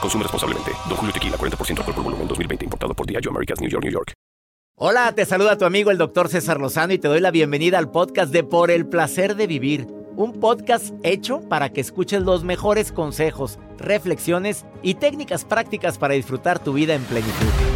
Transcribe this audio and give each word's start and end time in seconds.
Consume 0.00 0.22
responsablemente. 0.22 0.72
Don 0.88 0.96
Julio 0.96 1.12
Tequila, 1.12 1.36
40% 1.36 1.78
alcohol 1.78 1.94
por 1.94 2.04
volumen, 2.04 2.28
2020. 2.28 2.64
Importado 2.64 2.94
por 2.94 3.06
Diageo 3.06 3.30
Americas, 3.30 3.60
New 3.60 3.70
York, 3.70 3.84
New 3.84 3.92
York. 3.92 4.12
Hola, 4.78 5.10
te 5.14 5.24
saluda 5.24 5.56
tu 5.56 5.64
amigo 5.64 5.90
el 5.90 5.96
doctor 5.96 6.28
César 6.28 6.60
Lozano 6.60 6.92
y 6.92 6.98
te 6.98 7.08
doy 7.08 7.20
la 7.20 7.30
bienvenida 7.30 7.78
al 7.78 7.90
podcast 7.90 8.30
de 8.30 8.44
Por 8.44 8.70
el 8.70 8.86
Placer 8.86 9.34
de 9.34 9.46
Vivir. 9.46 9.86
Un 10.16 10.38
podcast 10.38 10.92
hecho 11.02 11.40
para 11.48 11.70
que 11.70 11.80
escuches 11.80 12.20
los 12.20 12.44
mejores 12.44 12.92
consejos, 12.92 13.58
reflexiones 13.78 14.66
y 14.82 14.94
técnicas 14.94 15.46
prácticas 15.46 15.96
para 15.96 16.12
disfrutar 16.12 16.58
tu 16.58 16.74
vida 16.74 16.94
en 16.94 17.02
plenitud. 17.04 17.75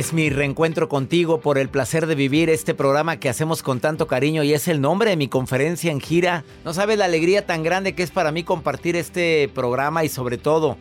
Es 0.00 0.14
mi 0.14 0.30
reencuentro 0.30 0.88
contigo 0.88 1.42
por 1.42 1.58
el 1.58 1.68
placer 1.68 2.06
de 2.06 2.14
vivir 2.14 2.48
este 2.48 2.72
programa 2.72 3.18
que 3.20 3.28
hacemos 3.28 3.62
con 3.62 3.80
tanto 3.80 4.06
cariño 4.06 4.42
y 4.42 4.54
es 4.54 4.66
el 4.66 4.80
nombre 4.80 5.10
de 5.10 5.16
mi 5.16 5.28
conferencia 5.28 5.92
en 5.92 6.00
gira. 6.00 6.42
No 6.64 6.72
sabes 6.72 6.96
la 6.96 7.04
alegría 7.04 7.44
tan 7.44 7.62
grande 7.62 7.94
que 7.94 8.02
es 8.02 8.10
para 8.10 8.32
mí 8.32 8.42
compartir 8.42 8.96
este 8.96 9.50
programa 9.54 10.02
y 10.02 10.08
sobre 10.08 10.38
todo 10.38 10.78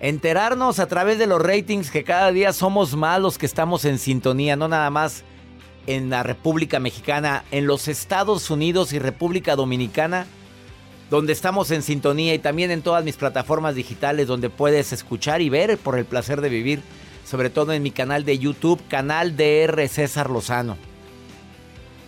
enterarnos 0.00 0.78
a 0.78 0.88
través 0.88 1.18
de 1.18 1.26
los 1.26 1.40
ratings 1.40 1.90
que 1.90 2.04
cada 2.04 2.30
día 2.30 2.52
somos 2.52 2.94
más 2.94 3.18
los 3.18 3.38
que 3.38 3.46
estamos 3.46 3.86
en 3.86 3.98
sintonía, 3.98 4.56
no 4.56 4.68
nada 4.68 4.90
más 4.90 5.24
en 5.86 6.10
la 6.10 6.22
República 6.22 6.80
Mexicana, 6.80 7.44
en 7.50 7.66
los 7.66 7.88
Estados 7.88 8.50
Unidos 8.50 8.92
y 8.92 8.98
República 8.98 9.56
Dominicana, 9.56 10.26
donde 11.08 11.32
estamos 11.32 11.70
en 11.70 11.80
sintonía 11.80 12.34
y 12.34 12.38
también 12.38 12.72
en 12.72 12.82
todas 12.82 13.04
mis 13.04 13.16
plataformas 13.16 13.74
digitales 13.74 14.26
donde 14.26 14.50
puedes 14.50 14.92
escuchar 14.92 15.40
y 15.40 15.48
ver 15.48 15.78
por 15.78 15.98
el 15.98 16.04
placer 16.04 16.42
de 16.42 16.50
vivir 16.50 16.82
sobre 17.28 17.50
todo 17.50 17.74
en 17.74 17.82
mi 17.82 17.90
canal 17.90 18.24
de 18.24 18.38
YouTube, 18.38 18.80
canal 18.88 19.36
DR 19.36 19.86
César 19.88 20.30
Lozano. 20.30 20.78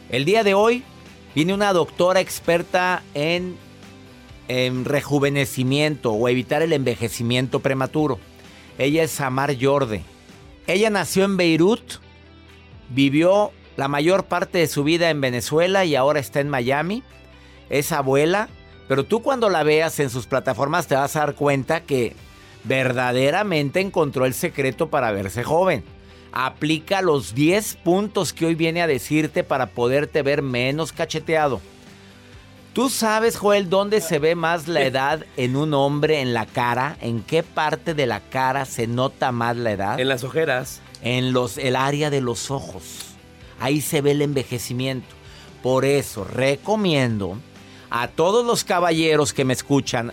El 0.08 0.24
día 0.24 0.42
de 0.44 0.54
hoy 0.54 0.82
viene 1.34 1.52
una 1.52 1.74
doctora 1.74 2.20
experta 2.20 3.02
en, 3.12 3.56
en 4.48 4.86
rejuvenecimiento 4.86 6.12
o 6.12 6.26
evitar 6.26 6.62
el 6.62 6.72
envejecimiento 6.72 7.60
prematuro. 7.60 8.18
Ella 8.78 9.02
es 9.02 9.10
Samar 9.10 9.52
Yorde. 9.52 10.02
Ella 10.66 10.88
nació 10.88 11.26
en 11.26 11.36
Beirut, 11.36 12.00
vivió 12.88 13.52
la 13.76 13.88
mayor 13.88 14.24
parte 14.24 14.56
de 14.56 14.68
su 14.68 14.84
vida 14.84 15.10
en 15.10 15.20
Venezuela 15.20 15.84
y 15.84 15.96
ahora 15.96 16.18
está 16.18 16.40
en 16.40 16.48
Miami. 16.48 17.02
Es 17.68 17.92
abuela, 17.92 18.48
pero 18.88 19.04
tú 19.04 19.22
cuando 19.22 19.50
la 19.50 19.64
veas 19.64 20.00
en 20.00 20.08
sus 20.08 20.26
plataformas 20.26 20.86
te 20.86 20.94
vas 20.94 21.14
a 21.14 21.20
dar 21.20 21.34
cuenta 21.34 21.82
que 21.82 22.16
verdaderamente 22.64 23.80
encontró 23.80 24.26
el 24.26 24.34
secreto 24.34 24.90
para 24.90 25.12
verse 25.12 25.44
joven. 25.44 25.84
Aplica 26.32 27.02
los 27.02 27.34
10 27.34 27.76
puntos 27.76 28.32
que 28.32 28.46
hoy 28.46 28.54
viene 28.54 28.82
a 28.82 28.86
decirte 28.86 29.42
para 29.42 29.66
poderte 29.66 30.22
ver 30.22 30.42
menos 30.42 30.92
cacheteado. 30.92 31.60
¿Tú 32.72 32.88
sabes, 32.88 33.36
Joel, 33.36 33.68
dónde 33.68 34.00
se 34.00 34.20
ve 34.20 34.36
más 34.36 34.68
la 34.68 34.82
edad 34.82 35.26
en 35.36 35.56
un 35.56 35.74
hombre 35.74 36.20
en 36.20 36.32
la 36.32 36.46
cara? 36.46 36.96
¿En 37.00 37.20
qué 37.22 37.42
parte 37.42 37.94
de 37.94 38.06
la 38.06 38.20
cara 38.20 38.64
se 38.64 38.86
nota 38.86 39.32
más 39.32 39.56
la 39.56 39.72
edad? 39.72 39.98
En 39.98 40.08
las 40.08 40.22
ojeras. 40.22 40.80
En 41.02 41.32
los, 41.32 41.58
el 41.58 41.74
área 41.74 42.10
de 42.10 42.20
los 42.20 42.52
ojos. 42.52 43.06
Ahí 43.58 43.80
se 43.80 44.02
ve 44.02 44.12
el 44.12 44.22
envejecimiento. 44.22 45.08
Por 45.64 45.84
eso 45.84 46.22
recomiendo 46.22 47.38
a 47.90 48.06
todos 48.06 48.46
los 48.46 48.62
caballeros 48.62 49.32
que 49.32 49.44
me 49.44 49.52
escuchan, 49.52 50.12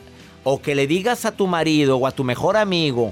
o 0.50 0.62
que 0.62 0.76
le 0.76 0.88
digas 0.88 1.26
a 1.26 1.34
tu 1.34 1.46
marido 1.46 1.98
o 1.98 2.08
a 2.08 2.12
tu 2.12 2.24
mejor 2.24 2.56
amigo 2.56 3.12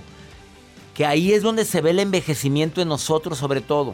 que 0.93 1.05
ahí 1.05 1.33
es 1.33 1.43
donde 1.43 1.65
se 1.65 1.81
ve 1.81 1.89
el 1.89 1.99
envejecimiento 1.99 2.81
en 2.81 2.87
nosotros 2.87 3.37
sobre 3.37 3.59
todo. 3.59 3.93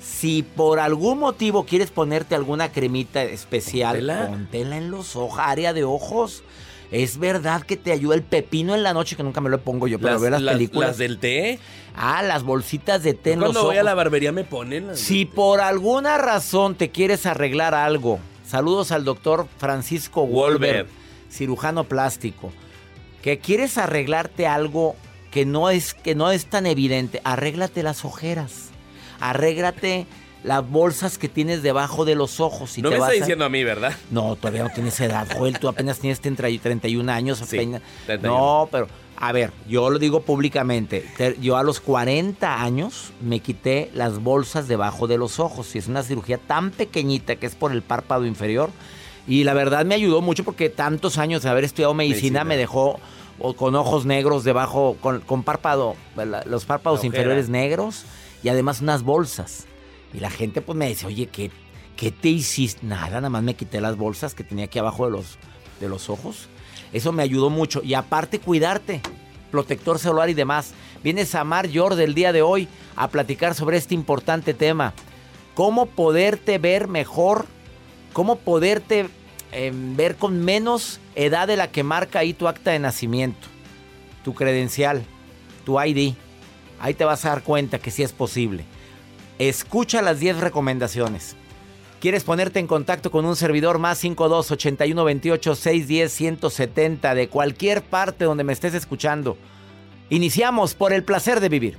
Si 0.00 0.44
por 0.44 0.78
algún 0.78 1.18
motivo 1.18 1.66
quieres 1.66 1.90
ponerte 1.90 2.36
alguna 2.36 2.70
cremita 2.70 3.24
especial, 3.24 4.06
póntela, 4.30 4.76
en 4.76 4.92
los 4.92 5.16
ojos, 5.16 5.40
área 5.40 5.72
de 5.72 5.82
ojos. 5.82 6.44
Es 6.92 7.18
verdad 7.18 7.62
que 7.62 7.76
te 7.76 7.90
ayuda 7.90 8.14
el 8.14 8.22
pepino 8.22 8.76
en 8.76 8.84
la 8.84 8.94
noche, 8.94 9.16
que 9.16 9.24
nunca 9.24 9.40
me 9.40 9.50
lo 9.50 9.60
pongo 9.60 9.88
yo, 9.88 9.98
pero 9.98 10.20
ver 10.20 10.30
las, 10.30 10.42
películas. 10.42 10.90
¿Las 10.90 10.98
del 10.98 11.18
té? 11.18 11.58
Ah, 11.96 12.22
las 12.22 12.44
bolsitas 12.44 13.02
de 13.02 13.14
té 13.14 13.32
en 13.32 13.40
los 13.40 13.48
ojos. 13.48 13.62
Cuando 13.62 13.70
voy 13.70 13.78
a 13.78 13.82
la 13.82 13.94
barbería 13.94 14.30
me 14.30 14.44
ponen 14.44 14.96
Si 14.96 15.24
por 15.24 15.60
alguna 15.60 16.18
razón 16.18 16.76
te 16.76 16.90
quieres 16.90 17.26
arreglar 17.26 17.74
algo, 17.74 18.20
saludos 18.46 18.92
al 18.92 19.04
doctor 19.04 19.48
Francisco 19.58 20.24
Wolver 20.24 20.86
cirujano 21.34 21.84
plástico, 21.84 22.52
que 23.22 23.38
quieres 23.38 23.78
arreglarte 23.78 24.46
algo 24.46 24.96
que 25.30 25.44
no 25.44 25.70
es, 25.70 25.94
que 25.94 26.14
no 26.14 26.30
es 26.30 26.46
tan 26.46 26.66
evidente, 26.66 27.20
arréglate 27.24 27.82
las 27.82 28.04
ojeras, 28.04 28.70
arréglate 29.20 30.06
las 30.44 30.68
bolsas 30.68 31.18
que 31.18 31.28
tienes 31.28 31.62
debajo 31.62 32.04
de 32.04 32.14
los 32.14 32.38
ojos. 32.38 32.78
Y 32.78 32.82
no 32.82 32.90
me 32.90 32.96
está 32.96 33.10
diciendo 33.10 33.44
a... 33.44 33.48
mí, 33.48 33.64
¿verdad? 33.64 33.94
No, 34.10 34.36
todavía 34.36 34.62
no 34.62 34.70
tienes 34.70 35.00
edad, 35.00 35.26
Joel, 35.36 35.58
tú 35.58 35.68
apenas 35.68 35.98
tienes 35.98 36.20
31 36.20 37.10
años. 37.10 37.42
No, 38.22 38.68
pero 38.70 38.86
a 39.16 39.32
ver, 39.32 39.52
yo 39.66 39.90
lo 39.90 39.98
digo 39.98 40.20
públicamente. 40.20 41.04
Yo 41.40 41.56
a 41.56 41.62
los 41.62 41.80
40 41.80 42.62
años 42.62 43.12
me 43.22 43.40
quité 43.40 43.90
las 43.94 44.18
bolsas 44.22 44.68
debajo 44.68 45.06
de 45.06 45.18
los 45.18 45.40
ojos. 45.40 45.74
Y 45.74 45.78
es 45.78 45.88
una 45.88 46.02
cirugía 46.02 46.38
tan 46.38 46.70
pequeñita 46.70 47.36
que 47.36 47.46
es 47.46 47.54
por 47.54 47.72
el 47.72 47.82
párpado 47.82 48.26
inferior 48.26 48.70
y 49.26 49.44
la 49.44 49.54
verdad 49.54 49.86
me 49.86 49.94
ayudó 49.94 50.20
mucho 50.20 50.44
porque 50.44 50.68
tantos 50.68 51.18
años 51.18 51.42
de 51.42 51.48
haber 51.48 51.64
estudiado 51.64 51.94
medicina, 51.94 52.44
me 52.44 52.56
dejó 52.56 53.00
con 53.56 53.74
ojos 53.74 54.04
negros 54.04 54.44
debajo, 54.44 54.96
con, 55.00 55.20
con 55.20 55.42
párpado, 55.42 55.96
los 56.46 56.64
párpados 56.66 57.04
inferiores 57.04 57.48
negros 57.48 58.04
y 58.42 58.48
además 58.48 58.80
unas 58.80 59.02
bolsas. 59.02 59.66
Y 60.12 60.20
la 60.20 60.30
gente 60.30 60.60
pues 60.60 60.76
me 60.76 60.88
dice, 60.88 61.06
oye, 61.06 61.26
¿qué, 61.26 61.50
¿qué 61.96 62.10
te 62.10 62.28
hiciste? 62.28 62.86
Nada, 62.86 63.16
nada 63.16 63.30
más 63.30 63.42
me 63.42 63.54
quité 63.54 63.80
las 63.80 63.96
bolsas 63.96 64.34
que 64.34 64.44
tenía 64.44 64.66
aquí 64.66 64.78
abajo 64.78 65.06
de 65.06 65.12
los, 65.12 65.38
de 65.80 65.88
los 65.88 66.10
ojos. 66.10 66.48
Eso 66.92 67.10
me 67.10 67.22
ayudó 67.22 67.50
mucho. 67.50 67.82
Y 67.82 67.94
aparte 67.94 68.38
cuidarte, 68.38 69.00
protector 69.50 69.98
celular 69.98 70.28
y 70.28 70.34
demás. 70.34 70.74
Viene 71.02 71.24
Samar 71.24 71.68
Yor 71.68 71.96
del 71.96 72.14
día 72.14 72.32
de 72.32 72.42
hoy 72.42 72.68
a 72.94 73.08
platicar 73.08 73.54
sobre 73.54 73.78
este 73.78 73.94
importante 73.94 74.54
tema. 74.54 74.92
Cómo 75.54 75.86
poderte 75.86 76.58
ver 76.58 76.86
mejor 76.86 77.46
cómo 78.14 78.36
poderte 78.36 79.10
ver 79.96 80.16
con 80.16 80.44
menos 80.44 81.00
edad 81.14 81.46
de 81.46 81.56
la 81.56 81.70
que 81.70 81.82
marca 81.82 82.20
ahí 82.20 82.32
tu 82.32 82.48
acta 82.48 82.72
de 82.72 82.78
nacimiento, 82.78 83.46
tu 84.24 84.34
credencial, 84.34 85.04
tu 85.64 85.80
ID. 85.80 86.14
Ahí 86.80 86.94
te 86.94 87.04
vas 87.04 87.24
a 87.24 87.30
dar 87.30 87.42
cuenta 87.42 87.78
que 87.78 87.90
sí 87.90 88.02
es 88.02 88.12
posible. 88.12 88.64
Escucha 89.38 90.02
las 90.02 90.20
10 90.20 90.38
recomendaciones. 90.38 91.36
¿Quieres 92.00 92.24
ponerte 92.24 92.58
en 92.58 92.66
contacto 92.66 93.10
con 93.10 93.24
un 93.24 93.34
servidor 93.34 93.78
más 93.78 93.98
52 93.98 94.50
81 94.50 95.04
28 95.04 95.54
610 95.54 96.12
170 96.12 97.14
de 97.14 97.28
cualquier 97.28 97.82
parte 97.82 98.26
donde 98.26 98.44
me 98.44 98.52
estés 98.52 98.74
escuchando? 98.74 99.38
Iniciamos 100.10 100.74
por 100.74 100.92
el 100.92 101.02
placer 101.02 101.40
de 101.40 101.48
vivir. 101.48 101.78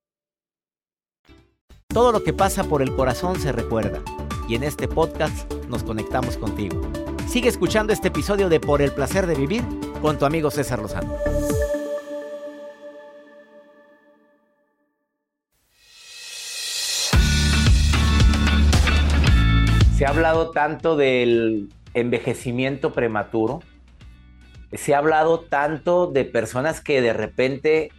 Todo 1.93 2.13
lo 2.13 2.23
que 2.23 2.31
pasa 2.31 2.63
por 2.63 2.81
el 2.81 2.95
corazón 2.95 3.37
se 3.37 3.51
recuerda. 3.51 4.01
Y 4.47 4.55
en 4.55 4.63
este 4.63 4.87
podcast 4.87 5.51
nos 5.67 5.83
conectamos 5.83 6.37
contigo. 6.37 6.81
Sigue 7.27 7.49
escuchando 7.49 7.91
este 7.91 8.07
episodio 8.07 8.47
de 8.47 8.61
Por 8.61 8.81
el 8.81 8.93
placer 8.93 9.27
de 9.27 9.35
vivir 9.35 9.61
con 10.01 10.17
tu 10.17 10.23
amigo 10.23 10.49
César 10.51 10.79
Lozano. 10.79 11.13
Se 19.97 20.05
ha 20.05 20.09
hablado 20.09 20.51
tanto 20.51 20.95
del 20.95 21.67
envejecimiento 21.93 22.93
prematuro. 22.93 23.59
Se 24.71 24.95
ha 24.95 24.99
hablado 24.99 25.41
tanto 25.41 26.07
de 26.07 26.23
personas 26.23 26.79
que 26.79 27.01
de 27.01 27.11
repente 27.11 27.91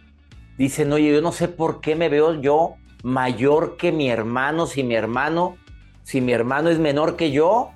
dicen, 0.57 0.91
oye, 0.91 1.13
yo 1.13 1.21
no 1.21 1.31
sé 1.31 1.47
por 1.47 1.79
qué 1.79 1.95
me 1.95 2.09
veo 2.09 2.41
yo 2.41 2.77
mayor 3.03 3.77
que 3.77 3.91
mi 3.91 4.09
hermano, 4.09 4.65
si 4.65 4.81
mi 4.81 4.95
hermano, 4.95 5.57
si 6.01 6.21
mi 6.21 6.31
hermano 6.31 6.69
es 6.69 6.79
menor 6.79 7.15
que 7.15 7.31
yo. 7.31 7.69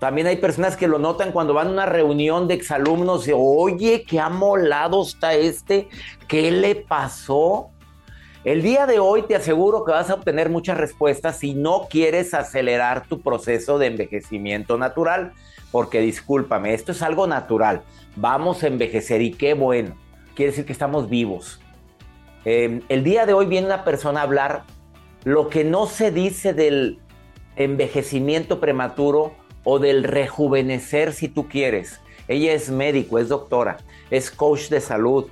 También 0.00 0.26
hay 0.26 0.36
personas 0.36 0.76
que 0.76 0.88
lo 0.88 0.98
notan 0.98 1.30
cuando 1.30 1.54
van 1.54 1.68
a 1.68 1.70
una 1.70 1.86
reunión 1.86 2.48
de 2.48 2.54
exalumnos 2.54 3.28
y, 3.28 3.32
oye, 3.32 4.02
qué 4.02 4.18
amolado 4.18 5.02
está 5.04 5.34
este, 5.34 5.88
¿qué 6.26 6.50
le 6.50 6.74
pasó? 6.74 7.68
El 8.42 8.62
día 8.62 8.86
de 8.86 8.98
hoy 8.98 9.22
te 9.22 9.36
aseguro 9.36 9.84
que 9.84 9.92
vas 9.92 10.10
a 10.10 10.14
obtener 10.14 10.50
muchas 10.50 10.76
respuestas 10.76 11.38
si 11.38 11.54
no 11.54 11.86
quieres 11.88 12.34
acelerar 12.34 13.06
tu 13.06 13.20
proceso 13.20 13.78
de 13.78 13.86
envejecimiento 13.86 14.76
natural, 14.76 15.32
porque 15.70 16.00
discúlpame, 16.00 16.74
esto 16.74 16.90
es 16.90 17.02
algo 17.02 17.28
natural. 17.28 17.82
Vamos 18.16 18.64
a 18.64 18.66
envejecer 18.66 19.22
y 19.22 19.32
qué 19.32 19.54
bueno. 19.54 19.96
Quiere 20.34 20.50
decir 20.50 20.66
que 20.66 20.72
estamos 20.72 21.08
vivos. 21.08 21.61
Eh, 22.44 22.80
el 22.88 23.04
día 23.04 23.26
de 23.26 23.32
hoy 23.32 23.46
viene 23.46 23.66
una 23.66 23.84
persona 23.84 24.20
a 24.20 24.24
hablar 24.24 24.64
lo 25.24 25.48
que 25.48 25.64
no 25.64 25.86
se 25.86 26.10
dice 26.10 26.52
del 26.52 26.98
envejecimiento 27.56 28.60
prematuro 28.60 29.34
o 29.64 29.78
del 29.78 30.04
rejuvenecer 30.04 31.12
si 31.12 31.28
tú 31.28 31.48
quieres. 31.48 32.00
Ella 32.28 32.52
es 32.52 32.70
médico, 32.70 33.18
es 33.18 33.28
doctora, 33.28 33.78
es 34.10 34.30
coach 34.30 34.68
de 34.68 34.80
salud, 34.80 35.26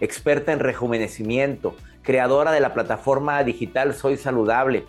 experta 0.00 0.52
en 0.52 0.60
rejuvenecimiento, 0.60 1.76
creadora 2.02 2.52
de 2.52 2.60
la 2.60 2.74
plataforma 2.74 3.42
digital 3.44 3.94
Soy 3.94 4.16
Saludable, 4.16 4.84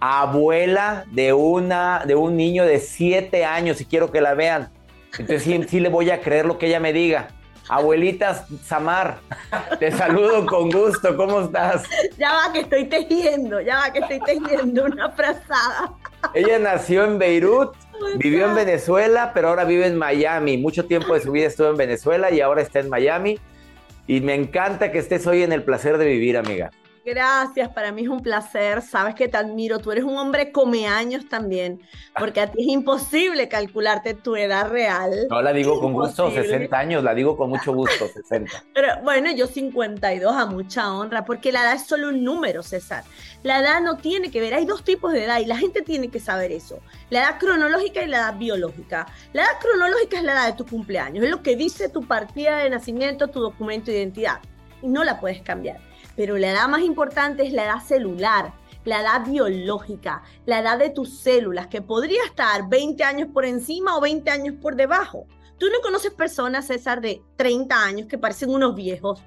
abuela 0.00 1.04
de, 1.12 1.32
una, 1.32 2.04
de 2.06 2.14
un 2.14 2.36
niño 2.36 2.64
de 2.64 2.80
7 2.80 3.44
años 3.44 3.80
y 3.80 3.84
quiero 3.84 4.10
que 4.10 4.20
la 4.20 4.34
vean. 4.34 4.70
Entonces 5.12 5.42
sí, 5.42 5.62
sí 5.68 5.80
le 5.80 5.88
voy 5.88 6.10
a 6.10 6.20
creer 6.20 6.46
lo 6.46 6.58
que 6.58 6.66
ella 6.66 6.80
me 6.80 6.92
diga. 6.92 7.28
Abuelita 7.68 8.44
Samar, 8.64 9.18
te 9.78 9.92
saludo 9.92 10.44
con 10.46 10.70
gusto, 10.70 11.16
¿cómo 11.16 11.42
estás? 11.42 11.84
Ya 12.18 12.32
va 12.32 12.52
que 12.52 12.60
estoy 12.60 12.86
tejiendo, 12.86 13.60
ya 13.60 13.76
va 13.76 13.92
que 13.92 14.00
estoy 14.00 14.20
tejiendo 14.20 14.84
una 14.84 15.10
frazada. 15.10 15.94
Ella 16.34 16.58
nació 16.58 17.04
en 17.04 17.18
Beirut, 17.18 17.74
vivió 18.16 18.46
en 18.46 18.54
Venezuela, 18.54 19.32
pero 19.32 19.48
ahora 19.48 19.64
vive 19.64 19.86
en 19.86 19.96
Miami. 19.96 20.58
Mucho 20.58 20.86
tiempo 20.86 21.14
de 21.14 21.20
su 21.20 21.32
vida 21.32 21.46
estuvo 21.46 21.68
en 21.68 21.76
Venezuela 21.76 22.30
y 22.30 22.40
ahora 22.40 22.62
está 22.62 22.80
en 22.80 22.88
Miami. 22.88 23.38
Y 24.06 24.20
me 24.20 24.34
encanta 24.34 24.90
que 24.90 24.98
estés 24.98 25.26
hoy 25.26 25.42
en 25.42 25.52
el 25.52 25.62
placer 25.62 25.98
de 25.98 26.06
vivir, 26.06 26.36
amiga. 26.36 26.70
Gracias, 27.04 27.68
para 27.70 27.90
mí 27.90 28.02
es 28.02 28.08
un 28.08 28.22
placer. 28.22 28.80
Sabes 28.80 29.16
que 29.16 29.26
te 29.26 29.36
admiro. 29.36 29.80
Tú 29.80 29.90
eres 29.90 30.04
un 30.04 30.16
hombre 30.16 30.52
come 30.52 30.86
años 30.86 31.28
también, 31.28 31.80
porque 32.16 32.40
a 32.40 32.46
ti 32.46 32.62
es 32.62 32.68
imposible 32.68 33.48
calcularte 33.48 34.14
tu 34.14 34.36
edad 34.36 34.70
real. 34.70 35.26
No 35.28 35.42
la 35.42 35.52
digo 35.52 35.80
con 35.80 35.94
gusto, 35.94 36.30
60 36.30 36.78
años, 36.78 37.02
la 37.02 37.12
digo 37.12 37.36
con 37.36 37.50
mucho 37.50 37.72
gusto, 37.72 38.06
60. 38.06 38.52
Pero 38.74 38.88
bueno, 39.02 39.32
yo 39.32 39.48
52 39.48 40.32
a 40.32 40.46
mucha 40.46 40.92
honra, 40.92 41.24
porque 41.24 41.50
la 41.50 41.62
edad 41.62 41.74
es 41.74 41.86
solo 41.86 42.08
un 42.10 42.22
número, 42.22 42.62
César. 42.62 43.02
La 43.42 43.58
edad 43.58 43.80
no 43.80 43.96
tiene 43.96 44.30
que 44.30 44.40
ver, 44.40 44.54
hay 44.54 44.64
dos 44.64 44.84
tipos 44.84 45.12
de 45.12 45.24
edad 45.24 45.40
y 45.40 45.46
la 45.46 45.56
gente 45.56 45.82
tiene 45.82 46.08
que 46.08 46.20
saber 46.20 46.52
eso. 46.52 46.78
La 47.10 47.22
edad 47.22 47.38
cronológica 47.40 48.04
y 48.04 48.06
la 48.06 48.18
edad 48.18 48.38
biológica. 48.38 49.06
La 49.32 49.42
edad 49.42 49.58
cronológica 49.60 50.18
es 50.18 50.22
la 50.22 50.32
edad 50.34 50.46
de 50.46 50.52
tu 50.52 50.66
cumpleaños, 50.66 51.24
es 51.24 51.30
lo 51.30 51.42
que 51.42 51.56
dice 51.56 51.88
tu 51.88 52.06
partida 52.06 52.58
de 52.58 52.70
nacimiento, 52.70 53.26
tu 53.26 53.40
documento 53.40 53.90
de 53.90 53.98
identidad, 53.98 54.38
y 54.80 54.86
no 54.86 55.02
la 55.02 55.18
puedes 55.18 55.42
cambiar 55.42 55.80
pero 56.16 56.38
la 56.38 56.50
edad 56.50 56.68
más 56.68 56.82
importante 56.82 57.46
es 57.46 57.52
la 57.52 57.64
edad 57.64 57.82
celular, 57.84 58.52
la 58.84 59.00
edad 59.00 59.26
biológica, 59.26 60.22
la 60.46 60.60
edad 60.60 60.78
de 60.78 60.90
tus 60.90 61.20
células, 61.20 61.68
que 61.68 61.82
podría 61.82 62.24
estar 62.24 62.68
20 62.68 63.02
años 63.04 63.28
por 63.32 63.44
encima 63.44 63.96
o 63.96 64.00
20 64.00 64.30
años 64.30 64.54
por 64.60 64.76
debajo. 64.76 65.26
Tú 65.58 65.66
no 65.70 65.80
conoces 65.80 66.12
personas, 66.12 66.66
César, 66.66 67.00
de 67.00 67.22
30 67.36 67.84
años 67.84 68.08
que 68.08 68.18
parecen 68.18 68.50
unos 68.50 68.74
viejos. 68.74 69.22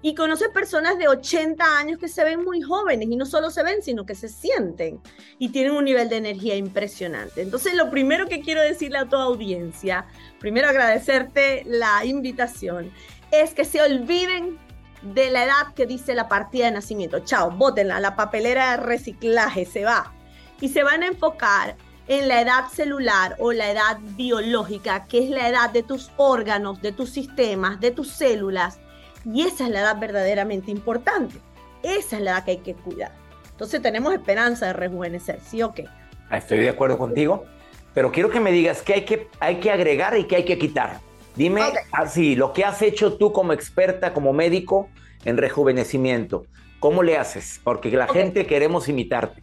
Y 0.00 0.14
conoces 0.14 0.48
personas 0.48 0.98
de 0.98 1.08
80 1.08 1.64
años 1.78 1.98
que 1.98 2.08
se 2.08 2.22
ven 2.22 2.44
muy 2.44 2.60
jóvenes 2.60 3.08
y 3.10 3.16
no 3.16 3.26
solo 3.26 3.50
se 3.50 3.62
ven, 3.62 3.82
sino 3.82 4.06
que 4.06 4.14
se 4.14 4.28
sienten 4.28 5.00
y 5.38 5.48
tienen 5.48 5.72
un 5.72 5.84
nivel 5.84 6.08
de 6.08 6.16
energía 6.16 6.56
impresionante. 6.56 7.42
Entonces, 7.42 7.74
lo 7.74 7.90
primero 7.90 8.28
que 8.28 8.40
quiero 8.40 8.62
decirle 8.62 8.98
a 8.98 9.08
toda 9.08 9.24
audiencia, 9.24 10.06
primero 10.38 10.68
agradecerte 10.68 11.64
la 11.66 12.04
invitación, 12.04 12.92
es 13.32 13.54
que 13.54 13.64
se 13.64 13.82
olviden 13.82 14.58
de 15.02 15.30
la 15.30 15.44
edad 15.44 15.74
que 15.74 15.86
dice 15.86 16.14
la 16.14 16.28
partida 16.28 16.66
de 16.66 16.72
nacimiento. 16.72 17.20
Chao, 17.20 17.50
bótenla, 17.50 18.00
la 18.00 18.16
papelera 18.16 18.72
de 18.72 18.76
reciclaje 18.78 19.64
se 19.64 19.84
va. 19.84 20.12
Y 20.60 20.68
se 20.68 20.82
van 20.82 21.02
a 21.02 21.06
enfocar 21.06 21.76
en 22.08 22.26
la 22.26 22.40
edad 22.40 22.68
celular 22.72 23.36
o 23.38 23.52
la 23.52 23.70
edad 23.70 23.98
biológica, 24.16 25.06
que 25.06 25.24
es 25.24 25.30
la 25.30 25.48
edad 25.48 25.70
de 25.70 25.82
tus 25.82 26.10
órganos, 26.16 26.80
de 26.80 26.92
tus 26.92 27.10
sistemas, 27.10 27.80
de 27.80 27.90
tus 27.90 28.08
células. 28.08 28.80
Y 29.24 29.42
esa 29.42 29.64
es 29.64 29.70
la 29.70 29.80
edad 29.80 29.98
verdaderamente 29.98 30.70
importante. 30.70 31.36
Esa 31.82 32.16
es 32.16 32.22
la 32.22 32.30
edad 32.32 32.44
que 32.44 32.52
hay 32.52 32.58
que 32.58 32.74
cuidar. 32.74 33.12
Entonces 33.50 33.82
tenemos 33.82 34.12
esperanza 34.14 34.66
de 34.66 34.72
rejuvenecer, 34.72 35.40
¿sí 35.40 35.62
o 35.62 35.72
qué? 35.72 35.86
Estoy 36.30 36.58
de 36.58 36.68
acuerdo 36.68 36.98
contigo, 36.98 37.44
pero 37.92 38.10
quiero 38.12 38.30
que 38.30 38.40
me 38.40 38.52
digas 38.52 38.82
qué 38.82 38.94
hay 38.94 39.04
que, 39.04 39.28
hay 39.40 39.56
que 39.60 39.70
agregar 39.70 40.16
y 40.16 40.24
qué 40.24 40.36
hay 40.36 40.44
que 40.44 40.58
quitar. 40.58 41.00
Dime 41.38 41.62
así, 41.92 42.34
lo 42.34 42.52
que 42.52 42.64
has 42.64 42.82
hecho 42.82 43.16
tú 43.16 43.32
como 43.32 43.52
experta, 43.52 44.12
como 44.12 44.32
médico 44.32 44.90
en 45.24 45.36
rejuvenecimiento, 45.36 46.46
¿cómo 46.80 47.04
le 47.04 47.16
haces? 47.16 47.60
Porque 47.62 47.92
la 47.92 48.08
gente 48.08 48.44
queremos 48.44 48.88
imitarte. 48.88 49.40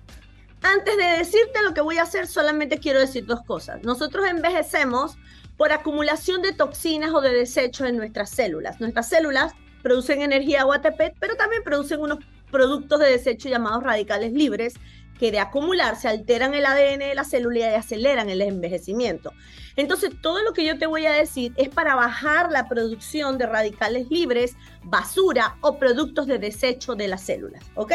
Antes 0.61 0.97
de 0.97 1.05
decirte 1.19 1.63
lo 1.63 1.73
que 1.73 1.79
voy 1.79 1.97
a 1.97 2.03
hacer, 2.03 2.27
solamente 2.27 2.79
quiero 2.79 2.99
decir 2.99 3.25
dos 3.25 3.43
cosas. 3.43 3.81
Nosotros 3.83 4.27
envejecemos 4.27 5.17
por 5.55 5.71
acumulación 5.71 6.41
de 6.41 6.51
toxinas 6.51 7.13
o 7.13 7.21
de 7.21 7.33
desechos 7.33 7.87
en 7.87 7.95
nuestras 7.95 8.29
células. 8.29 8.81
Nuestras 8.81 9.07
células 9.07 9.53
producen 9.81 10.21
energía 10.21 10.65
o 10.65 10.73
ATP, 10.73 11.15
pero 11.17 11.37
también 11.37 11.63
producen 11.63 12.01
unos 12.01 12.19
productos 12.51 12.99
de 12.99 13.09
desecho 13.09 13.47
llamados 13.47 13.83
radicales 13.83 14.33
libres 14.33 14.73
que 15.19 15.31
de 15.31 15.39
acumularse 15.39 16.07
alteran 16.07 16.53
el 16.53 16.65
ADN 16.65 16.99
de 16.99 17.15
la 17.15 17.23
célula 17.23 17.59
y 17.59 17.63
aceleran 17.63 18.29
el 18.29 18.41
envejecimiento. 18.41 19.33
Entonces, 19.75 20.11
todo 20.21 20.41
lo 20.43 20.53
que 20.53 20.65
yo 20.65 20.77
te 20.77 20.85
voy 20.85 21.05
a 21.05 21.11
decir 21.11 21.53
es 21.57 21.69
para 21.69 21.95
bajar 21.95 22.51
la 22.51 22.67
producción 22.67 23.37
de 23.37 23.45
radicales 23.45 24.09
libres, 24.09 24.55
basura 24.83 25.57
o 25.61 25.77
productos 25.77 26.27
de 26.27 26.39
desecho 26.39 26.95
de 26.95 27.07
las 27.07 27.21
células, 27.21 27.63
¿ok? 27.75 27.93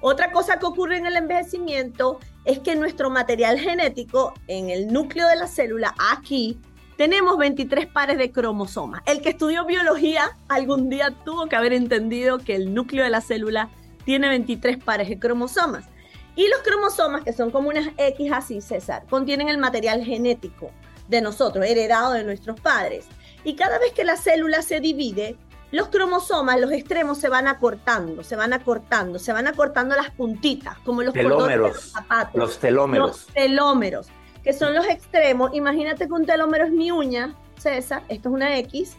Otra 0.00 0.32
cosa 0.32 0.58
que 0.58 0.66
ocurre 0.66 0.98
en 0.98 1.06
el 1.06 1.16
envejecimiento 1.16 2.18
es 2.44 2.58
que 2.58 2.76
nuestro 2.76 3.10
material 3.10 3.58
genético 3.58 4.34
en 4.48 4.70
el 4.70 4.88
núcleo 4.88 5.26
de 5.28 5.36
la 5.36 5.46
célula, 5.46 5.94
aquí, 6.12 6.58
tenemos 6.96 7.38
23 7.38 7.86
pares 7.86 8.18
de 8.18 8.30
cromosomas. 8.30 9.02
El 9.06 9.20
que 9.20 9.30
estudió 9.30 9.64
biología 9.64 10.36
algún 10.48 10.90
día 10.90 11.10
tuvo 11.24 11.46
que 11.46 11.56
haber 11.56 11.72
entendido 11.72 12.38
que 12.38 12.54
el 12.54 12.74
núcleo 12.74 13.02
de 13.02 13.10
la 13.10 13.20
célula 13.20 13.70
tiene 14.04 14.28
23 14.28 14.78
pares 14.78 15.08
de 15.08 15.18
cromosomas. 15.18 15.88
Y 16.36 16.48
los 16.48 16.60
cromosomas, 16.62 17.22
que 17.22 17.32
son 17.32 17.50
como 17.50 17.68
unas 17.68 17.88
X 17.96 18.32
así, 18.32 18.60
César, 18.60 19.04
contienen 19.08 19.48
el 19.48 19.58
material 19.58 20.04
genético 20.04 20.70
de 21.08 21.20
nosotros, 21.20 21.64
heredado 21.64 22.12
de 22.12 22.24
nuestros 22.24 22.60
padres. 22.60 23.06
Y 23.44 23.54
cada 23.54 23.78
vez 23.78 23.92
que 23.92 24.04
la 24.04 24.16
célula 24.16 24.62
se 24.62 24.80
divide, 24.80 25.36
los 25.70 25.88
cromosomas, 25.88 26.60
los 26.60 26.72
extremos 26.72 27.18
se 27.18 27.28
van 27.28 27.46
acortando, 27.46 28.22
se 28.22 28.36
van 28.36 28.52
acortando, 28.52 29.18
se 29.18 29.32
van 29.32 29.46
acortando 29.46 29.94
las 29.96 30.10
puntitas, 30.10 30.78
como 30.78 31.02
los 31.02 31.12
telómeros, 31.12 31.74
los 31.74 31.92
zapatos. 31.92 32.34
Los 32.34 32.58
telómeros. 32.58 33.08
Los 33.08 33.26
telómeros, 33.26 34.06
que 34.42 34.52
son 34.52 34.74
los 34.74 34.86
extremos. 34.86 35.50
Imagínate 35.54 36.06
que 36.06 36.12
un 36.12 36.26
telómero 36.26 36.64
es 36.64 36.72
mi 36.72 36.90
uña, 36.90 37.34
César, 37.58 38.02
esto 38.08 38.28
es 38.28 38.34
una 38.34 38.56
X. 38.58 38.96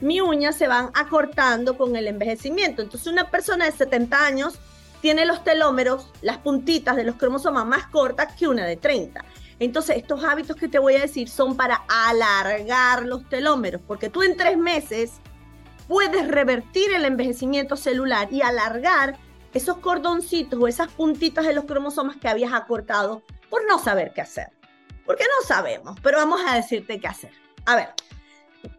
Mi 0.00 0.20
uña 0.20 0.52
se 0.52 0.68
van 0.68 0.90
acortando 0.94 1.76
con 1.76 1.96
el 1.96 2.06
envejecimiento. 2.06 2.82
Entonces 2.82 3.10
una 3.10 3.30
persona 3.30 3.64
de 3.64 3.72
70 3.72 4.24
años 4.24 4.58
tiene 5.00 5.26
los 5.26 5.44
telómeros, 5.44 6.10
las 6.22 6.38
puntitas 6.38 6.96
de 6.96 7.04
los 7.04 7.16
cromosomas 7.16 7.66
más 7.66 7.86
cortas 7.86 8.34
que 8.34 8.48
una 8.48 8.64
de 8.66 8.76
30. 8.76 9.24
Entonces, 9.60 9.96
estos 9.96 10.22
hábitos 10.24 10.56
que 10.56 10.68
te 10.68 10.78
voy 10.78 10.94
a 10.94 11.00
decir 11.00 11.28
son 11.28 11.56
para 11.56 11.82
alargar 11.88 13.04
los 13.04 13.28
telómeros, 13.28 13.80
porque 13.86 14.08
tú 14.08 14.22
en 14.22 14.36
tres 14.36 14.56
meses 14.56 15.14
puedes 15.88 16.28
revertir 16.28 16.92
el 16.92 17.04
envejecimiento 17.04 17.76
celular 17.76 18.28
y 18.30 18.42
alargar 18.42 19.16
esos 19.54 19.78
cordoncitos 19.78 20.60
o 20.60 20.68
esas 20.68 20.88
puntitas 20.92 21.46
de 21.46 21.54
los 21.54 21.64
cromosomas 21.64 22.16
que 22.16 22.28
habías 22.28 22.52
acortado 22.52 23.22
por 23.48 23.66
no 23.66 23.78
saber 23.78 24.12
qué 24.14 24.20
hacer. 24.20 24.50
Porque 25.06 25.24
no 25.24 25.46
sabemos, 25.46 25.98
pero 26.02 26.18
vamos 26.18 26.40
a 26.46 26.54
decirte 26.54 27.00
qué 27.00 27.08
hacer. 27.08 27.32
A 27.64 27.74
ver, 27.74 27.88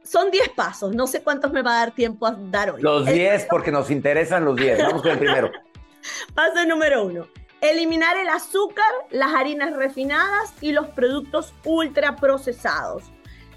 son 0.03 0.31
10 0.31 0.49
pasos, 0.49 0.95
no 0.95 1.07
sé 1.07 1.23
cuántos 1.23 1.51
me 1.51 1.63
va 1.63 1.71
a 1.73 1.79
dar 1.85 1.91
tiempo 1.91 2.27
a 2.27 2.31
dar 2.38 2.71
hoy. 2.71 2.81
Los 2.81 3.05
10 3.05 3.47
porque 3.49 3.71
nos 3.71 3.89
interesan 3.89 4.45
los 4.45 4.55
10. 4.55 4.83
Vamos 4.83 5.01
con 5.01 5.11
el 5.11 5.19
primero. 5.19 5.51
Paso 6.35 6.65
número 6.65 7.05
uno. 7.05 7.27
Eliminar 7.61 8.17
el 8.17 8.29
azúcar, 8.29 8.85
las 9.11 9.33
harinas 9.33 9.75
refinadas 9.75 10.53
y 10.61 10.71
los 10.71 10.87
productos 10.87 11.53
ultraprocesados. 11.65 13.03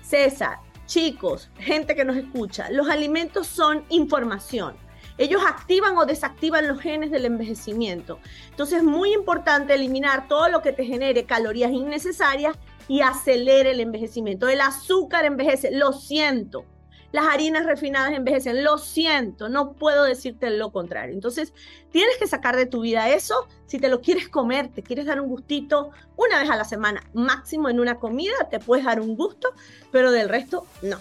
César, 0.01 0.59
chicos, 0.87 1.51
gente 1.59 1.95
que 1.95 2.05
nos 2.05 2.17
escucha, 2.17 2.69
los 2.71 2.89
alimentos 2.89 3.47
son 3.47 3.85
información. 3.91 4.75
Ellos 5.19 5.43
activan 5.47 5.97
o 5.97 6.07
desactivan 6.07 6.67
los 6.67 6.81
genes 6.81 7.11
del 7.11 7.27
envejecimiento. 7.27 8.19
Entonces 8.51 8.79
es 8.79 8.85
muy 8.85 9.13
importante 9.13 9.75
eliminar 9.75 10.27
todo 10.27 10.49
lo 10.49 10.63
que 10.63 10.73
te 10.73 10.85
genere 10.85 11.25
calorías 11.25 11.71
innecesarias 11.71 12.57
y 12.89 13.03
acelere 13.03 13.71
el 13.71 13.81
envejecimiento. 13.81 14.49
El 14.49 14.61
azúcar 14.61 15.25
envejece, 15.25 15.71
lo 15.71 15.93
siento 15.93 16.65
las 17.13 17.27
harinas 17.27 17.67
refinadas 17.67 18.13
envejecen. 18.13 18.65
Lo 18.65 18.79
siento, 18.79 19.49
no 19.49 19.75
puedo 19.75 20.05
decirte 20.05 20.51
lo 20.51 20.73
contrario. 20.73 21.15
Entonces, 21.15 21.53
tienes 21.91 22.17
que 22.17 22.27
sacar 22.27 22.57
de 22.57 22.67
tu 22.67 22.81
vida 22.81 23.11
eso. 23.11 23.47
Si 23.67 23.79
te 23.79 23.89
lo 23.89 24.01
quieres 24.01 24.29
comer, 24.29 24.69
te 24.69 24.83
quieres 24.83 25.07
dar 25.07 25.21
un 25.21 25.29
gustito 25.29 25.91
una 26.17 26.41
vez 26.41 26.51
a 26.51 26.57
la 26.57 26.65
semana, 26.65 27.03
máximo 27.15 27.69
en 27.69 27.81
una 27.81 27.99
comida, 27.99 28.35
te 28.51 28.59
puedes 28.59 28.85
dar 28.85 29.01
un 29.01 29.15
gusto, 29.17 29.53
pero 29.91 30.11
del 30.11 30.29
resto, 30.29 30.67
no. 30.83 30.99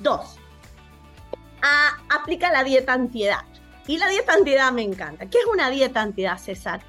Dos, 0.00 0.38
aplica 2.08 2.50
la 2.50 2.64
dieta 2.64 2.92
antiedad. 2.92 3.44
Y 3.86 3.98
la 3.98 4.08
dieta 4.08 4.34
antiedad 4.34 4.72
me 4.72 4.82
encanta. 4.82 5.26
¿Qué 5.26 5.38
es 5.38 5.46
una 5.46 5.70
dieta 5.70 6.00
antiedad, 6.00 6.38
César? 6.38 6.80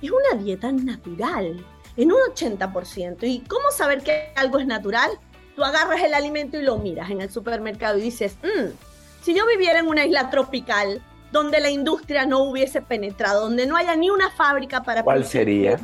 Es 0.00 0.10
una 0.10 0.40
dieta 0.40 0.70
natural, 0.70 1.64
en 1.96 2.12
un 2.12 2.18
80%. 2.34 3.18
¿Y 3.22 3.40
cómo 3.40 3.70
saber 3.70 4.02
que 4.02 4.32
algo 4.36 4.58
es 4.58 4.66
natural? 4.66 5.10
Tú 5.54 5.64
agarras 5.64 6.02
el 6.02 6.14
alimento 6.14 6.58
y 6.58 6.62
lo 6.62 6.78
miras 6.78 7.10
en 7.10 7.20
el 7.20 7.30
supermercado 7.30 7.98
y 7.98 8.02
dices, 8.02 8.36
mm, 8.42 8.70
si 9.22 9.34
yo 9.34 9.46
viviera 9.46 9.78
en 9.78 9.88
una 9.88 10.04
isla 10.04 10.30
tropical 10.30 11.02
donde 11.32 11.60
la 11.60 11.70
industria 11.70 12.26
no 12.26 12.44
hubiese 12.44 12.80
penetrado, 12.80 13.42
donde 13.42 13.66
no 13.66 13.76
haya 13.76 13.96
ni 13.96 14.08
una 14.08 14.30
fábrica 14.30 14.82
para... 14.82 15.02
¿Cuál 15.02 15.24
sería? 15.24 15.78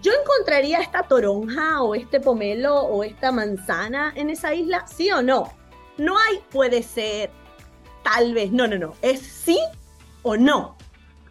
Yo 0.00 0.12
encontraría 0.12 0.78
esta 0.78 1.02
toronja 1.02 1.82
o 1.82 1.94
este 1.94 2.20
pomelo 2.20 2.74
o 2.76 3.02
esta 3.02 3.32
manzana 3.32 4.12
en 4.14 4.30
esa 4.30 4.54
isla, 4.54 4.86
sí 4.86 5.10
o 5.10 5.22
no. 5.22 5.52
No 5.96 6.16
hay 6.18 6.40
puede 6.50 6.82
ser, 6.82 7.30
tal 8.04 8.32
vez, 8.32 8.52
no, 8.52 8.66
no, 8.68 8.78
no, 8.78 8.94
es 9.02 9.20
sí 9.20 9.58
o 10.22 10.36
no. 10.36 10.76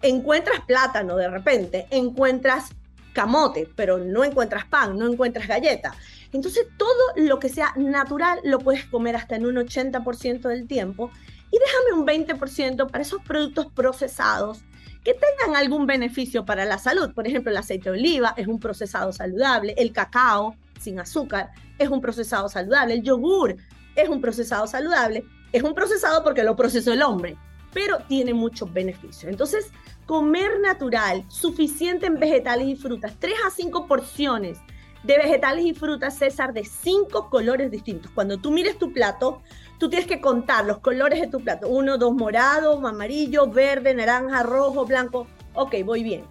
Encuentras 0.02 0.62
plátano 0.62 1.16
de 1.16 1.30
repente, 1.30 1.88
encuentras 1.92 2.70
camote, 3.14 3.68
pero 3.76 3.98
no 3.98 4.24
encuentras 4.24 4.66
pan, 4.66 4.98
no 4.98 5.10
encuentras 5.10 5.48
galleta. 5.48 5.96
Entonces 6.34 6.68
todo 6.78 6.92
lo 7.16 7.40
que 7.40 7.50
sea 7.50 7.74
natural 7.76 8.40
lo 8.44 8.60
puedes 8.60 8.86
comer 8.86 9.16
hasta 9.16 9.36
en 9.36 9.46
un 9.46 9.56
80% 9.56 10.48
del 10.48 10.68
tiempo 10.68 11.12
y 11.52 11.58
déjame 11.60 12.02
un 12.02 12.08
20% 12.08 12.90
para 12.90 13.02
esos 13.02 13.22
productos 13.24 13.68
procesados 13.72 14.60
que 15.04 15.14
tengan 15.14 15.56
algún 15.56 15.88
beneficio 15.88 16.46
para 16.46 16.66
la 16.66 16.78
salud. 16.78 17.14
Por 17.14 17.28
ejemplo, 17.28 17.52
el 17.52 17.58
aceite 17.58 17.90
de 17.90 17.98
oliva 17.98 18.34
es 18.36 18.48
un 18.48 18.60
procesado 18.60 19.14
saludable, 19.14 19.74
el 19.78 19.94
cacao 19.94 20.56
sin 20.80 21.00
azúcar 21.00 21.52
es 21.80 21.90
un 21.90 22.02
procesado 22.02 22.50
saludable, 22.50 22.96
el 22.96 23.04
yogur 23.04 23.56
es 23.96 24.10
un 24.10 24.20
procesado 24.20 24.68
saludable, 24.68 25.24
es 25.52 25.64
un 25.64 25.74
procesado 25.74 26.24
porque 26.24 26.44
lo 26.44 26.56
procesó 26.56 26.92
el 26.92 27.02
hombre, 27.02 27.38
pero 27.74 28.00
tiene 28.08 28.34
muchos 28.34 28.72
beneficios. 28.74 29.32
Entonces, 29.32 29.72
comer 30.06 30.60
natural, 30.60 31.24
suficiente 31.30 32.06
en 32.06 32.20
vegetales 32.20 32.68
y 32.68 32.76
frutas, 32.76 33.14
3 33.20 33.34
a 33.48 33.50
5 33.50 33.88
porciones 33.88 34.60
de 35.08 35.18
vegetales 35.18 35.66
y 35.66 35.74
frutas, 35.74 36.18
César, 36.18 36.54
de 36.54 36.66
cinco 36.66 37.30
colores 37.30 37.72
distintos. 37.72 38.12
Cuando 38.12 38.38
tú 38.38 38.52
mires 38.52 38.78
tu 38.78 38.92
plato, 38.92 39.42
tú 39.80 39.90
tienes 39.90 40.06
que 40.06 40.20
contar 40.20 40.66
los 40.66 40.80
colores 40.80 41.22
de 41.22 41.28
tu 41.28 41.40
plato. 41.40 41.70
Uno, 41.70 41.98
dos, 41.98 42.14
morado, 42.14 42.86
amarillo, 42.86 43.48
verde, 43.48 43.94
naranja, 43.94 44.44
rojo, 44.44 44.86
blanco. 44.86 45.26
Ok, 45.54 45.76
voy 45.86 46.04
bien. 46.04 46.24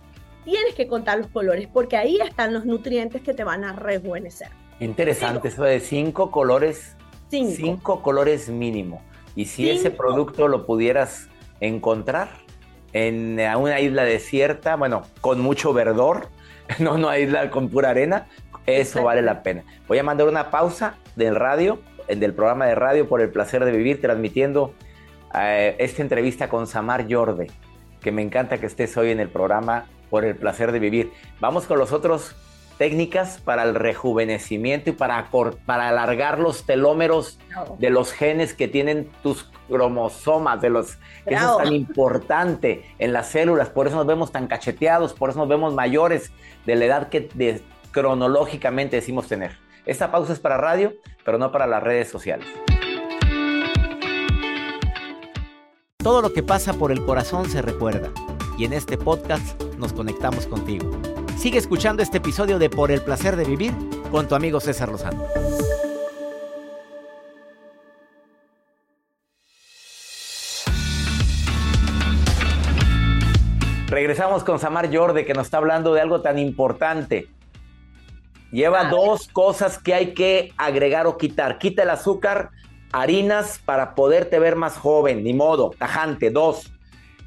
Tienes 0.45 0.75
que 0.75 0.87
contar 0.87 1.19
los 1.19 1.29
colores 1.29 1.69
porque 1.73 1.97
ahí 1.97 2.19
están 2.19 2.53
los 2.53 2.67
nutrientes 2.67 3.23
que 3.23 3.33
te 3.33 3.45
van 3.45 3.65
a 3.65 3.73
rejuvenecer. 3.73 4.49
Interesante, 4.79 5.49
eso 5.49 5.65
de 5.65 5.81
cinco 5.81 6.31
colores. 6.31 6.97
Cinco. 7.31 7.53
cinco 7.57 8.03
colores 8.03 8.51
mínimo. 8.51 9.03
Y 9.35 9.47
si 9.47 9.71
ese 9.71 9.91
producto 9.91 10.49
lo 10.49 10.67
pudieras 10.67 11.29
encontrar 11.61 12.29
en 12.93 13.41
una 13.57 13.81
isla 13.81 14.05
desierta, 14.05 14.77
bueno, 14.77 15.03
con 15.23 15.41
mucho 15.41 15.73
verdor, 15.73 16.29
no 16.79 16.95
una 16.95 17.19
isla 17.19 17.51
con 17.51 17.69
pura 17.69 17.91
arena, 17.91 18.27
eso 18.67 19.03
vale 19.03 19.23
la 19.23 19.43
pena. 19.43 19.63
Voy 19.89 19.99
a 19.99 20.03
mandar 20.03 20.29
una 20.29 20.51
pausa 20.51 20.95
del 21.15 21.37
radio, 21.37 21.81
del 22.09 22.35
programa 22.35 22.67
de 22.67 22.75
radio 22.75 23.09
por 23.09 23.21
el 23.21 23.31
placer 23.31 23.65
de 23.65 23.73
vivir, 23.73 24.01
transmitiendo 24.01 24.75
eh, 25.35 25.77
esta 25.79 26.03
entrevista 26.03 26.49
con 26.49 26.67
Samar 26.67 27.07
Yorde, 27.07 27.49
que 28.01 28.13
me 28.13 28.23
encanta 28.23 28.59
que 28.59 28.67
estés 28.67 28.97
hoy 28.97 29.11
en 29.11 29.21
el 29.21 29.29
programa 29.29 29.87
por 30.11 30.25
el 30.25 30.37
placer 30.37 30.73
de 30.73 30.79
vivir. 30.79 31.13
Vamos 31.41 31.67
con 31.67 31.79
los 31.79 31.93
otros 31.93 32.35
técnicas 32.79 33.39
para 33.39 33.63
el 33.63 33.75
rejuvenecimiento 33.75 34.91
y 34.91 34.93
para, 34.93 35.31
para 35.65 35.89
alargar 35.89 36.39
los 36.39 36.65
telómeros 36.65 37.39
de 37.79 37.91
los 37.91 38.13
genes 38.13 38.55
que 38.55 38.69
tienen 38.69 39.11
tus 39.23 39.51
cromosomas, 39.69 40.61
de 40.61 40.71
los 40.71 40.99
eso 41.25 41.59
es 41.59 41.65
tan 41.65 41.75
importante 41.75 42.85
en 42.99 43.13
las 43.13 43.29
células, 43.29 43.71
por 43.71 43.87
eso 43.87 43.97
nos 43.97 44.07
vemos 44.07 44.31
tan 44.31 44.47
cacheteados, 44.47 45.13
por 45.15 45.31
eso 45.31 45.39
nos 45.39 45.49
vemos 45.49 45.75
mayores 45.75 46.31
de 46.67 46.77
la 46.77 46.85
edad 46.85 47.09
que 47.09 47.63
cronológicamente 47.91 48.97
decimos 48.97 49.27
tener. 49.27 49.57
Esta 49.87 50.11
pausa 50.11 50.33
es 50.33 50.41
para 50.41 50.57
radio, 50.57 50.93
pero 51.25 51.39
no 51.39 51.51
para 51.53 51.67
las 51.67 51.83
redes 51.83 52.09
sociales. 52.09 52.47
Todo 55.97 56.23
lo 56.23 56.33
que 56.33 56.43
pasa 56.43 56.75
por 56.75 56.93
el 56.93 57.05
corazón 57.05 57.49
se 57.49 57.63
recuerda 57.63 58.11
y 58.59 58.65
en 58.65 58.73
este 58.73 58.97
podcast 58.97 59.61
nos 59.79 59.93
conectamos 59.93 60.47
contigo. 60.47 60.91
Sigue 61.37 61.59
escuchando 61.59 62.03
este 62.03 62.19
episodio 62.19 62.59
de 62.59 62.69
Por 62.71 62.91
el 62.91 63.03
placer 63.03 63.37
de 63.37 63.45
vivir 63.45 63.73
con 64.11 64.27
tu 64.27 64.35
amigo 64.35 64.61
César 64.61 64.89
Lozano. 64.91 65.25
Regresamos 73.89 74.45
con 74.45 74.59
Samar 74.59 74.91
Yorde 74.91 75.25
que 75.25 75.35
nos 75.35 75.47
está 75.47 75.59
hablando 75.59 75.95
de 75.95 76.01
algo 76.01 76.21
tan 76.21 76.39
importante 76.39 77.29
Lleva 78.53 78.85
dos 78.85 79.29
cosas 79.29 79.79
que 79.79 79.93
hay 79.93 80.15
que 80.15 80.53
agregar 80.57 81.07
o 81.07 81.19
quitar. 81.19 81.59
Quita 81.59 81.83
el 81.83 81.91
azúcar, 81.91 82.51
harinas 82.93 83.61
para 83.65 83.95
poderte 83.95 84.39
ver 84.39 84.55
más 84.55 84.79
joven, 84.79 85.25
ni 85.25 85.35
modo, 85.35 85.73
tajante. 85.77 86.31
Dos, 86.31 86.73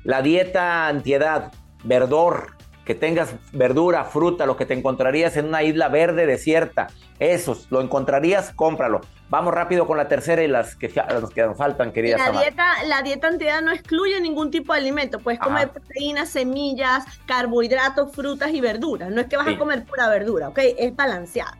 la 0.03 0.21
dieta 0.21 0.87
antiedad, 0.87 1.51
verdor, 1.83 2.55
que 2.89 2.95
tengas 2.95 3.35
verdura, 3.51 4.03
fruta, 4.03 4.47
lo 4.47 4.57
que 4.57 4.65
te 4.65 4.73
encontrarías 4.73 5.37
en 5.37 5.45
una 5.45 5.61
isla 5.61 5.89
verde 5.89 6.25
desierta. 6.25 6.87
Esos, 7.19 7.67
lo 7.69 7.81
encontrarías, 7.81 8.51
cómpralo. 8.55 9.01
Vamos 9.29 9.53
rápido 9.53 9.85
con 9.85 9.95
la 9.95 10.07
tercera 10.07 10.41
y 10.41 10.47
las 10.47 10.75
que, 10.75 10.91
los 11.21 11.29
que 11.29 11.43
nos 11.43 11.55
faltan, 11.55 11.91
querida. 11.91 12.17
La 12.17 12.31
dieta, 12.31 12.83
la 12.87 13.03
dieta 13.03 13.27
antiedad 13.27 13.61
no 13.61 13.71
excluye 13.71 14.19
ningún 14.19 14.49
tipo 14.49 14.73
de 14.73 14.79
alimento. 14.79 15.19
Puedes 15.19 15.39
comer 15.39 15.69
proteínas, 15.69 16.29
semillas, 16.29 17.05
carbohidratos, 17.27 18.11
frutas 18.11 18.51
y 18.51 18.59
verduras. 18.59 19.11
No 19.11 19.21
es 19.21 19.27
que 19.27 19.37
vas 19.37 19.49
a 19.49 19.55
comer 19.59 19.85
pura 19.85 20.09
verdura, 20.09 20.49
¿ok? 20.49 20.57
Es 20.75 20.95
balanceada. 20.95 21.59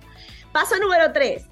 Paso 0.51 0.79
número 0.79 1.13
tres, 1.13 1.45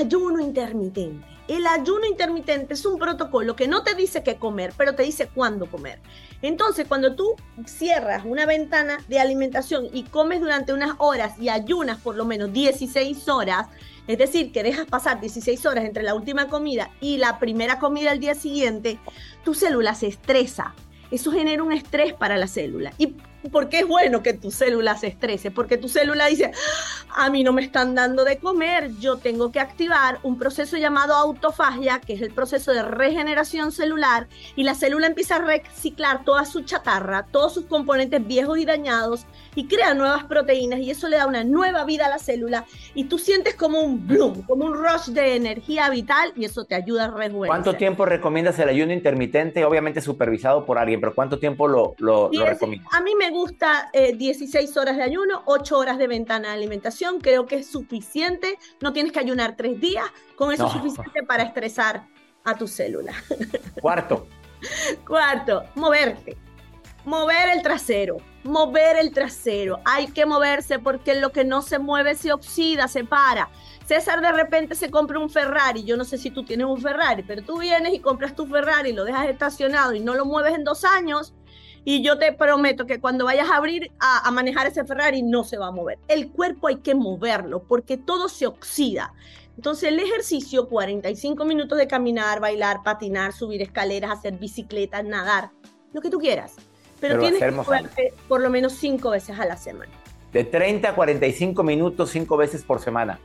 ayuno 0.00 0.40
intermitente. 0.40 1.26
El 1.48 1.66
ayuno 1.66 2.06
intermitente 2.06 2.72
es 2.72 2.86
un 2.86 2.98
protocolo 2.98 3.54
que 3.54 3.68
no 3.68 3.82
te 3.82 3.94
dice 3.94 4.22
qué 4.22 4.36
comer, 4.36 4.72
pero 4.74 4.94
te 4.94 5.02
dice 5.02 5.28
cuándo 5.28 5.66
comer. 5.66 5.98
Entonces, 6.42 6.86
cuando 6.86 7.16
tú 7.16 7.34
cierras 7.66 8.24
una 8.24 8.46
ventana 8.46 8.98
de 9.08 9.18
alimentación 9.18 9.86
y 9.92 10.04
comes 10.04 10.40
durante 10.40 10.72
unas 10.72 10.92
horas 10.98 11.38
y 11.38 11.48
ayunas 11.48 11.98
por 11.98 12.16
lo 12.16 12.24
menos 12.24 12.52
16 12.52 13.28
horas, 13.28 13.66
es 14.06 14.18
decir, 14.18 14.52
que 14.52 14.62
dejas 14.62 14.86
pasar 14.86 15.20
16 15.20 15.66
horas 15.66 15.84
entre 15.84 16.02
la 16.02 16.14
última 16.14 16.48
comida 16.48 16.90
y 17.00 17.18
la 17.18 17.38
primera 17.38 17.78
comida 17.78 18.12
al 18.12 18.20
día 18.20 18.34
siguiente, 18.34 18.98
tu 19.44 19.54
célula 19.54 19.94
se 19.94 20.06
estresa. 20.06 20.74
Eso 21.10 21.32
genera 21.32 21.62
un 21.62 21.72
estrés 21.72 22.14
para 22.14 22.36
la 22.36 22.46
célula. 22.46 22.92
Y 22.98 23.16
¿Por 23.52 23.68
qué 23.68 23.80
es 23.80 23.86
bueno 23.86 24.22
que 24.22 24.34
tu 24.34 24.50
célula 24.50 24.96
se 24.96 25.06
estrese? 25.06 25.50
Porque 25.50 25.78
tu 25.78 25.88
célula 25.88 26.26
dice, 26.26 26.50
a 27.14 27.30
mí 27.30 27.44
no 27.44 27.52
me 27.52 27.62
están 27.62 27.94
dando 27.94 28.24
de 28.24 28.38
comer, 28.38 28.90
yo 28.98 29.18
tengo 29.18 29.52
que 29.52 29.60
activar 29.60 30.18
un 30.24 30.38
proceso 30.38 30.76
llamado 30.76 31.14
autofagia, 31.14 32.00
que 32.00 32.14
es 32.14 32.22
el 32.22 32.32
proceso 32.32 32.72
de 32.72 32.82
regeneración 32.82 33.70
celular, 33.70 34.26
y 34.56 34.64
la 34.64 34.74
célula 34.74 35.06
empieza 35.06 35.36
a 35.36 35.38
reciclar 35.38 36.24
toda 36.24 36.44
su 36.44 36.62
chatarra, 36.62 37.26
todos 37.30 37.54
sus 37.54 37.66
componentes 37.66 38.26
viejos 38.26 38.58
y 38.58 38.64
dañados, 38.64 39.24
y 39.54 39.66
crea 39.68 39.94
nuevas 39.94 40.24
proteínas, 40.24 40.80
y 40.80 40.90
eso 40.90 41.08
le 41.08 41.16
da 41.16 41.26
una 41.26 41.44
nueva 41.44 41.84
vida 41.84 42.06
a 42.06 42.10
la 42.10 42.18
célula, 42.18 42.64
y 42.94 43.04
tú 43.04 43.18
sientes 43.18 43.54
como 43.54 43.80
un 43.80 44.06
bloom, 44.06 44.42
como 44.42 44.64
un 44.64 44.74
rush 44.74 45.10
de 45.10 45.36
energía 45.36 45.88
vital, 45.90 46.32
y 46.34 46.44
eso 46.44 46.64
te 46.64 46.74
ayuda 46.74 47.04
a 47.04 47.10
rejuvenecer. 47.12 47.48
¿Cuánto 47.48 47.74
tiempo 47.74 48.04
recomiendas 48.04 48.58
el 48.58 48.68
ayuno 48.68 48.92
intermitente? 48.92 49.64
Obviamente 49.64 50.00
supervisado 50.00 50.66
por 50.66 50.76
alguien, 50.76 51.00
pero 51.00 51.14
¿cuánto 51.14 51.38
tiempo 51.38 51.68
lo, 51.68 51.94
lo, 51.98 52.30
lo 52.32 52.44
recomiendas? 52.44 52.92
A 52.92 53.00
mí 53.00 53.14
me 53.14 53.27
gusta 53.30 53.90
16 53.92 54.54
eh, 54.54 54.80
horas 54.80 54.96
de 54.96 55.02
ayuno, 55.02 55.42
8 55.46 55.78
horas 55.78 55.98
de 55.98 56.06
ventana 56.06 56.48
de 56.48 56.54
alimentación. 56.54 57.20
Creo 57.20 57.46
que 57.46 57.56
es 57.56 57.66
suficiente. 57.66 58.58
No 58.80 58.92
tienes 58.92 59.12
que 59.12 59.20
ayunar 59.20 59.56
3 59.56 59.80
días. 59.80 60.06
Con 60.36 60.52
eso 60.52 60.66
es 60.66 60.72
suficiente 60.72 61.22
para 61.22 61.42
estresar 61.42 62.06
a 62.44 62.54
tu 62.54 62.66
célula. 62.66 63.12
Cuarto. 63.80 64.26
Cuarto, 65.06 65.64
moverte. 65.74 66.36
Mover 67.04 67.48
el 67.50 67.62
trasero. 67.62 68.18
Mover 68.44 68.96
el 68.98 69.12
trasero. 69.12 69.80
Hay 69.84 70.08
que 70.08 70.26
moverse 70.26 70.78
porque 70.78 71.14
lo 71.14 71.30
que 71.30 71.44
no 71.44 71.62
se 71.62 71.78
mueve 71.78 72.14
se 72.14 72.32
oxida, 72.32 72.88
se 72.88 73.04
para. 73.04 73.48
César 73.86 74.20
de 74.20 74.32
repente 74.32 74.74
se 74.74 74.90
compra 74.90 75.18
un 75.18 75.30
Ferrari. 75.30 75.84
Yo 75.84 75.96
no 75.96 76.04
sé 76.04 76.18
si 76.18 76.30
tú 76.30 76.44
tienes 76.44 76.66
un 76.66 76.80
Ferrari, 76.80 77.22
pero 77.22 77.42
tú 77.42 77.58
vienes 77.58 77.94
y 77.94 78.00
compras 78.00 78.34
tu 78.34 78.46
Ferrari, 78.46 78.92
lo 78.92 79.04
dejas 79.04 79.28
estacionado 79.28 79.94
y 79.94 80.00
no 80.00 80.14
lo 80.14 80.26
mueves 80.26 80.54
en 80.54 80.64
dos 80.64 80.84
años 80.84 81.34
y 81.88 82.02
yo 82.02 82.18
te 82.18 82.34
prometo 82.34 82.84
que 82.84 83.00
cuando 83.00 83.24
vayas 83.24 83.48
a 83.48 83.56
abrir 83.56 83.90
a, 83.98 84.30
manejar 84.30 84.66
ese 84.66 84.84
Ferrari 84.84 85.22
no 85.22 85.42
se 85.42 85.56
va 85.56 85.68
a 85.68 85.70
mover. 85.70 85.98
El 86.06 86.30
cuerpo 86.30 86.68
hay 86.68 86.80
que 86.80 86.94
moverlo 86.94 87.62
porque 87.62 87.96
todo 87.96 88.28
se 88.28 88.46
oxida. 88.46 89.14
Entonces 89.56 89.88
el 89.88 89.98
ejercicio, 89.98 90.68
45 90.68 91.46
minutos 91.46 91.78
de 91.78 91.86
caminar, 91.86 92.40
bailar, 92.40 92.82
patinar, 92.84 93.32
subir 93.32 93.62
escaleras, 93.62 94.10
hacer 94.10 94.34
bicicleta, 94.34 95.02
nadar, 95.02 95.48
lo 95.94 96.02
que 96.02 96.10
tú 96.10 96.18
quieras. 96.18 96.56
Pero, 97.00 97.20
tienes 97.20 97.40
que 97.40 97.50
moverte 97.52 98.12
por 98.28 98.42
lo 98.42 98.50
menos 98.50 98.74
cinco 98.74 99.08
veces 99.08 99.40
a 99.40 99.46
la 99.46 99.56
semana. 99.56 99.90
De 100.30 100.44
30 100.44 100.90
a 100.90 100.94
45 100.94 101.62
minutos, 101.62 102.10
cinco 102.10 102.36
veces 102.36 102.64
por 102.64 102.80
semana. 102.80 103.18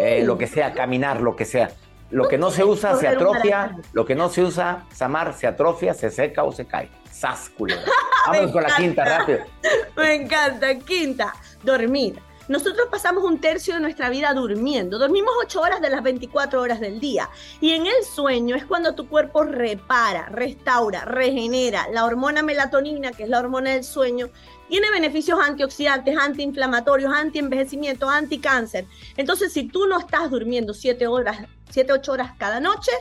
Eh, 0.00 0.24
lo 0.24 0.38
que 0.38 0.46
sea, 0.46 0.72
caminar, 0.72 1.20
lo 1.20 1.36
que 1.36 1.44
sea. 1.44 1.70
Lo 2.10 2.28
que 2.28 2.38
no 2.38 2.50
se 2.50 2.64
usa 2.64 2.96
se 2.96 3.08
atrofia, 3.08 3.76
lo 3.92 4.04
que 4.04 4.14
no 4.14 4.28
se 4.28 4.42
usa, 4.42 4.84
Samar, 4.92 5.34
se 5.34 5.46
atrofia, 5.46 5.92
se 5.92 6.10
seca 6.10 6.44
o 6.44 6.52
se 6.52 6.66
cae. 6.66 6.90
Sásculo. 7.10 7.74
Vamos 8.26 8.52
con 8.52 8.62
la 8.62 8.76
quinta, 8.76 9.04
rápido. 9.04 9.40
Me 9.96 10.14
encanta. 10.14 10.74
Quinta, 10.78 11.34
dormir. 11.62 12.20
Nosotros 12.48 12.86
pasamos 12.88 13.24
un 13.24 13.40
tercio 13.40 13.74
de 13.74 13.80
nuestra 13.80 14.08
vida 14.08 14.32
durmiendo. 14.32 14.98
Dormimos 14.98 15.32
8 15.42 15.60
horas 15.60 15.80
de 15.80 15.90
las 15.90 16.02
24 16.02 16.60
horas 16.60 16.78
del 16.78 17.00
día. 17.00 17.28
Y 17.60 17.72
en 17.72 17.86
el 17.86 18.04
sueño 18.04 18.54
es 18.54 18.64
cuando 18.64 18.94
tu 18.94 19.08
cuerpo 19.08 19.42
repara, 19.42 20.26
restaura, 20.26 21.04
regenera. 21.04 21.88
La 21.90 22.04
hormona 22.04 22.42
melatonina, 22.42 23.10
que 23.10 23.24
es 23.24 23.28
la 23.28 23.40
hormona 23.40 23.72
del 23.72 23.82
sueño, 23.82 24.28
tiene 24.68 24.92
beneficios 24.92 25.40
antioxidantes, 25.40 26.16
antiinflamatorios, 26.16 27.12
antienvejecimiento, 27.12 28.08
anticáncer. 28.08 28.86
Entonces, 29.16 29.52
si 29.52 29.64
tú 29.64 29.86
no 29.86 29.98
estás 29.98 30.30
durmiendo 30.30 30.72
7 30.72 31.04
horas, 31.08 31.38
7, 31.70 31.92
8 31.92 32.12
horas 32.12 32.32
cada 32.38 32.60
noche, 32.60 32.92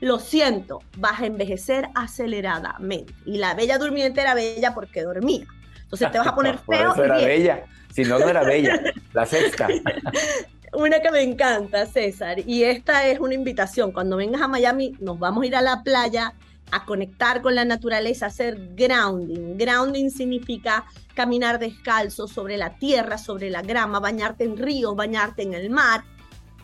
lo 0.00 0.18
siento, 0.18 0.80
vas 0.96 1.20
a 1.20 1.26
envejecer 1.26 1.88
aceleradamente. 1.94 3.14
Y 3.24 3.38
la 3.38 3.54
bella 3.54 3.78
durmiente 3.78 4.20
era 4.20 4.34
bella 4.34 4.74
porque 4.74 5.02
dormía. 5.02 5.46
Entonces 5.82 6.10
te 6.10 6.18
vas 6.18 6.26
a 6.26 6.34
poner 6.34 6.58
feo. 6.58 6.94
Por 6.94 7.04
eso 7.04 7.04
era 7.04 7.16
bella. 7.18 7.64
Si 7.90 8.02
no, 8.04 8.18
no 8.18 8.28
era 8.28 8.42
bella. 8.42 8.80
La 9.12 9.26
sexta. 9.26 9.68
Una 10.72 11.00
que 11.00 11.10
me 11.10 11.22
encanta, 11.22 11.84
César. 11.86 12.38
Y 12.46 12.64
esta 12.64 13.06
es 13.06 13.20
una 13.20 13.34
invitación. 13.34 13.92
Cuando 13.92 14.16
vengas 14.16 14.40
a 14.40 14.48
Miami, 14.48 14.96
nos 15.00 15.18
vamos 15.18 15.44
a 15.44 15.46
ir 15.46 15.54
a 15.54 15.60
la 15.60 15.82
playa 15.82 16.32
a 16.70 16.86
conectar 16.86 17.42
con 17.42 17.54
la 17.54 17.66
naturaleza, 17.66 18.26
hacer 18.26 18.58
grounding. 18.74 19.58
Grounding 19.58 20.10
significa 20.10 20.86
caminar 21.14 21.58
descalzo 21.58 22.26
sobre 22.26 22.56
la 22.56 22.76
tierra, 22.76 23.18
sobre 23.18 23.50
la 23.50 23.60
grama, 23.60 24.00
bañarte 24.00 24.44
en 24.44 24.56
ríos, 24.56 24.96
bañarte 24.96 25.42
en 25.42 25.52
el 25.52 25.68
mar, 25.68 26.04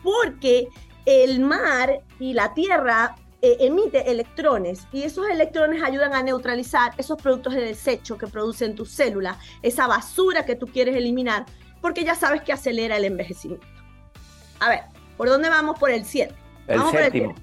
porque 0.01 0.67
el 1.05 1.39
mar 1.39 2.01
y 2.19 2.33
la 2.33 2.53
tierra 2.53 3.15
eh, 3.41 3.57
emite 3.61 4.11
electrones 4.11 4.85
y 4.91 5.03
esos 5.03 5.27
electrones 5.29 5.81
ayudan 5.81 6.13
a 6.13 6.21
neutralizar 6.21 6.91
esos 6.97 7.21
productos 7.21 7.53
de 7.53 7.61
desecho 7.61 8.17
que 8.17 8.27
producen 8.27 8.75
tus 8.75 8.91
células, 8.91 9.37
esa 9.61 9.87
basura 9.87 10.45
que 10.45 10.55
tú 10.55 10.67
quieres 10.67 10.95
eliminar, 10.95 11.45
porque 11.81 12.03
ya 12.03 12.15
sabes 12.15 12.41
que 12.41 12.51
acelera 12.51 12.97
el 12.97 13.05
envejecimiento. 13.05 13.65
A 14.59 14.67
ver, 14.67 14.81
¿por 15.15 15.29
dónde 15.29 15.47
vamos? 15.47 15.79
Por 15.79 15.89
el 15.89 16.03
7. 16.03 16.35
El 16.67 16.81
séptimo. 16.91 17.33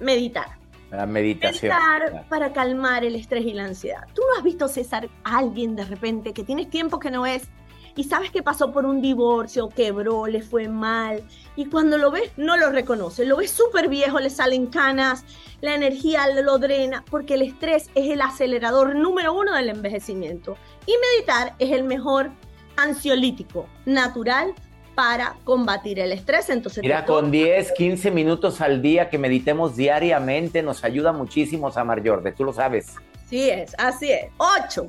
Meditar. 0.00 0.58
La 0.90 1.04
meditación. 1.04 1.70
Meditar 1.70 2.26
para 2.30 2.54
calmar 2.54 3.04
el 3.04 3.14
estrés 3.14 3.44
y 3.44 3.52
la 3.52 3.66
ansiedad. 3.66 4.06
¿Tú 4.14 4.22
no 4.22 4.38
has 4.38 4.42
visto, 4.42 4.68
César, 4.68 5.10
a 5.22 5.38
alguien 5.38 5.76
de 5.76 5.84
repente 5.84 6.32
que 6.32 6.44
tienes 6.44 6.70
tiempo 6.70 6.98
que 6.98 7.10
no 7.10 7.26
es 7.26 7.42
y 7.98 8.04
sabes 8.04 8.30
que 8.30 8.44
pasó 8.44 8.70
por 8.70 8.86
un 8.86 9.02
divorcio, 9.02 9.68
quebró, 9.68 10.28
le 10.28 10.40
fue 10.40 10.68
mal, 10.68 11.24
y 11.56 11.66
cuando 11.66 11.98
lo 11.98 12.12
ves 12.12 12.30
no 12.36 12.56
lo 12.56 12.70
reconoce, 12.70 13.24
lo 13.24 13.38
ves 13.38 13.50
súper 13.50 13.88
viejo, 13.88 14.20
le 14.20 14.30
salen 14.30 14.66
canas, 14.66 15.24
la 15.60 15.74
energía 15.74 16.28
lo 16.40 16.58
drena, 16.58 17.04
porque 17.10 17.34
el 17.34 17.42
estrés 17.42 17.90
es 17.96 18.08
el 18.08 18.20
acelerador 18.20 18.94
número 18.94 19.32
uno 19.32 19.52
del 19.52 19.70
envejecimiento. 19.70 20.56
Y 20.86 20.92
meditar 21.16 21.56
es 21.58 21.72
el 21.72 21.82
mejor 21.82 22.30
ansiolítico 22.76 23.66
natural 23.84 24.54
para 24.94 25.34
combatir 25.42 25.98
el 25.98 26.12
estrés. 26.12 26.50
Entonces, 26.50 26.84
Mira, 26.84 27.04
con 27.04 27.32
10, 27.32 27.72
15 27.72 28.12
minutos 28.12 28.60
al 28.60 28.80
día 28.80 29.10
que 29.10 29.18
meditemos 29.18 29.74
diariamente 29.74 30.62
nos 30.62 30.84
ayuda 30.84 31.10
muchísimo, 31.10 31.72
Samar 31.72 32.06
Jordi, 32.06 32.30
tú 32.30 32.44
lo 32.44 32.52
sabes. 32.52 32.94
Sí 33.28 33.50
es, 33.50 33.74
así 33.76 34.12
es. 34.12 34.26
8. 34.36 34.88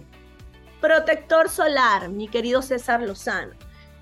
Protector 0.82 1.50
solar, 1.50 2.10
mi 2.10 2.30
querido 2.30 2.62
César 2.62 3.02
Lozano. 3.02 3.52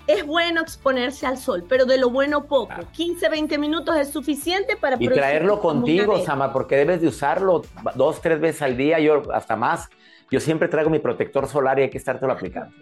Es 0.06 0.24
bueno 0.24 0.60
exponerse 0.60 1.26
al 1.26 1.36
sol, 1.36 1.64
pero 1.68 1.84
de 1.84 1.98
lo 1.98 2.08
bueno 2.08 2.46
poco. 2.46 2.74
15, 2.92 3.28
20 3.28 3.58
minutos 3.58 3.96
es 3.96 4.10
suficiente 4.10 4.76
para... 4.76 4.96
Y 4.98 5.08
traerlo 5.08 5.60
contigo, 5.60 6.24
Sama, 6.24 6.52
porque 6.52 6.76
debes 6.76 7.02
de 7.02 7.08
usarlo 7.08 7.62
dos, 7.94 8.22
tres 8.22 8.40
veces 8.40 8.62
al 8.62 8.76
día, 8.76 9.00
yo 9.00 9.22
hasta 9.34 9.56
más. 9.56 9.90
Yo 10.30 10.40
siempre 10.40 10.68
traigo 10.68 10.88
mi 10.88 10.98
protector 10.98 11.48
solar 11.48 11.78
y 11.78 11.82
hay 11.82 11.90
que 11.90 11.98
estártelo 11.98 12.32
aplicando. 12.32 12.74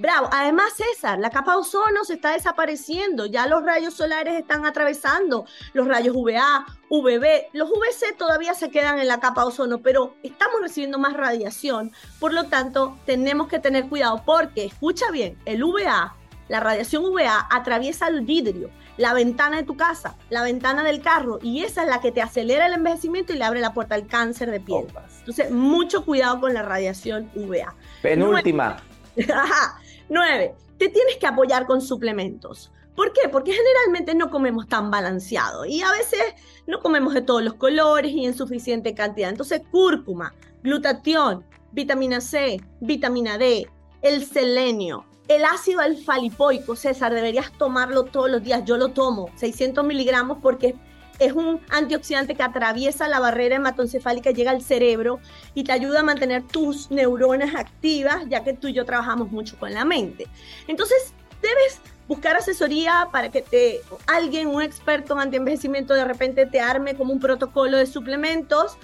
Bravo. 0.00 0.30
Además, 0.32 0.72
César, 0.74 1.18
la 1.18 1.28
capa 1.28 1.52
de 1.52 1.58
ozono 1.58 2.04
se 2.04 2.14
está 2.14 2.32
desapareciendo. 2.32 3.26
Ya 3.26 3.46
los 3.46 3.62
rayos 3.62 3.92
solares 3.92 4.34
están 4.34 4.64
atravesando 4.64 5.44
los 5.74 5.86
rayos 5.86 6.16
UVA, 6.16 6.64
UVB. 6.88 7.50
Los 7.52 7.68
VC 7.68 8.16
todavía 8.16 8.54
se 8.54 8.70
quedan 8.70 8.98
en 8.98 9.08
la 9.08 9.20
capa 9.20 9.42
de 9.42 9.48
ozono, 9.48 9.82
pero 9.82 10.14
estamos 10.22 10.62
recibiendo 10.62 10.98
más 10.98 11.12
radiación. 11.12 11.92
Por 12.18 12.32
lo 12.32 12.44
tanto, 12.44 12.98
tenemos 13.04 13.48
que 13.48 13.58
tener 13.58 13.90
cuidado 13.90 14.22
porque, 14.24 14.64
escucha 14.64 15.10
bien, 15.10 15.38
el 15.44 15.62
UVA, 15.62 16.16
la 16.48 16.60
radiación 16.60 17.04
UVA 17.04 17.48
atraviesa 17.50 18.08
el 18.08 18.22
vidrio, 18.22 18.70
la 18.96 19.12
ventana 19.12 19.58
de 19.58 19.64
tu 19.64 19.76
casa, 19.76 20.16
la 20.30 20.42
ventana 20.42 20.82
del 20.82 21.02
carro, 21.02 21.38
y 21.42 21.62
esa 21.62 21.82
es 21.82 21.88
la 21.88 22.00
que 22.00 22.10
te 22.10 22.22
acelera 22.22 22.66
el 22.66 22.72
envejecimiento 22.72 23.34
y 23.34 23.36
le 23.36 23.44
abre 23.44 23.60
la 23.60 23.74
puerta 23.74 23.96
al 23.96 24.06
cáncer 24.06 24.50
de 24.50 24.60
piel. 24.60 24.86
Entonces, 25.18 25.50
mucho 25.50 26.06
cuidado 26.06 26.40
con 26.40 26.54
la 26.54 26.62
radiación 26.62 27.30
UVA. 27.34 27.74
Penúltima. 28.00 28.78
Ajá. 29.34 29.78
Nueve, 30.10 30.56
te 30.76 30.88
tienes 30.88 31.18
que 31.18 31.26
apoyar 31.28 31.66
con 31.66 31.80
suplementos. 31.80 32.72
¿Por 32.96 33.12
qué? 33.12 33.28
Porque 33.28 33.52
generalmente 33.52 34.16
no 34.16 34.28
comemos 34.28 34.66
tan 34.66 34.90
balanceado 34.90 35.64
y 35.64 35.82
a 35.82 35.92
veces 35.92 36.20
no 36.66 36.80
comemos 36.80 37.14
de 37.14 37.22
todos 37.22 37.44
los 37.44 37.54
colores 37.54 38.10
y 38.12 38.26
en 38.26 38.34
suficiente 38.34 38.92
cantidad. 38.92 39.30
Entonces, 39.30 39.62
cúrcuma, 39.70 40.34
glutatión, 40.64 41.44
vitamina 41.70 42.20
C, 42.20 42.60
vitamina 42.80 43.38
D, 43.38 43.70
el 44.02 44.26
selenio, 44.26 45.06
el 45.28 45.44
ácido 45.44 45.80
alfa-lipoico, 45.80 46.74
César, 46.74 47.14
deberías 47.14 47.52
tomarlo 47.52 48.04
todos 48.04 48.28
los 48.28 48.42
días. 48.42 48.64
Yo 48.64 48.76
lo 48.76 48.88
tomo, 48.88 49.30
600 49.36 49.84
miligramos, 49.84 50.38
porque 50.42 50.74
es 51.20 51.34
un 51.34 51.60
antioxidante 51.68 52.34
que 52.34 52.42
atraviesa 52.42 53.06
la 53.06 53.20
barrera 53.20 53.56
hematoencefálica, 53.56 54.30
llega 54.30 54.50
al 54.50 54.62
cerebro 54.62 55.20
y 55.54 55.64
te 55.64 55.72
ayuda 55.72 56.00
a 56.00 56.02
mantener 56.02 56.42
tus 56.42 56.90
neuronas 56.90 57.54
activas, 57.54 58.24
ya 58.28 58.42
que 58.42 58.54
tú 58.54 58.68
y 58.68 58.72
yo 58.72 58.84
trabajamos 58.84 59.30
mucho 59.30 59.58
con 59.58 59.72
la 59.72 59.84
mente. 59.84 60.26
Entonces, 60.66 61.12
debes 61.42 61.80
buscar 62.08 62.36
asesoría 62.36 63.08
para 63.12 63.30
que 63.30 63.42
te 63.42 63.82
alguien, 64.06 64.48
un 64.48 64.62
experto 64.62 65.12
en 65.12 65.20
antienvejecimiento, 65.20 65.94
de 65.94 66.04
repente 66.04 66.46
te 66.46 66.60
arme 66.60 66.96
como 66.96 67.12
un 67.12 67.20
protocolo 67.20 67.76
de 67.76 67.86
suplementos 67.86 68.76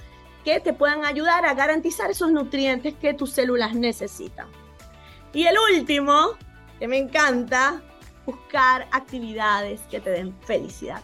que 0.44 0.61
te 0.61 0.72
puedan 0.72 1.05
ayudar 1.05 1.44
a 1.44 1.55
garantizar 1.55 2.11
esos 2.11 2.31
nutrientes 2.31 2.94
que 2.94 3.14
tus 3.14 3.33
células 3.33 3.75
necesitan. 3.75 4.46
Y 5.33 5.46
el 5.46 5.57
último, 5.72 6.37
que 6.79 6.87
me 6.87 6.99
encanta, 6.99 7.83
buscar 8.27 8.87
actividades 8.92 9.81
que 9.90 10.01
te 10.01 10.11
den 10.11 10.35
felicidad. 10.42 11.03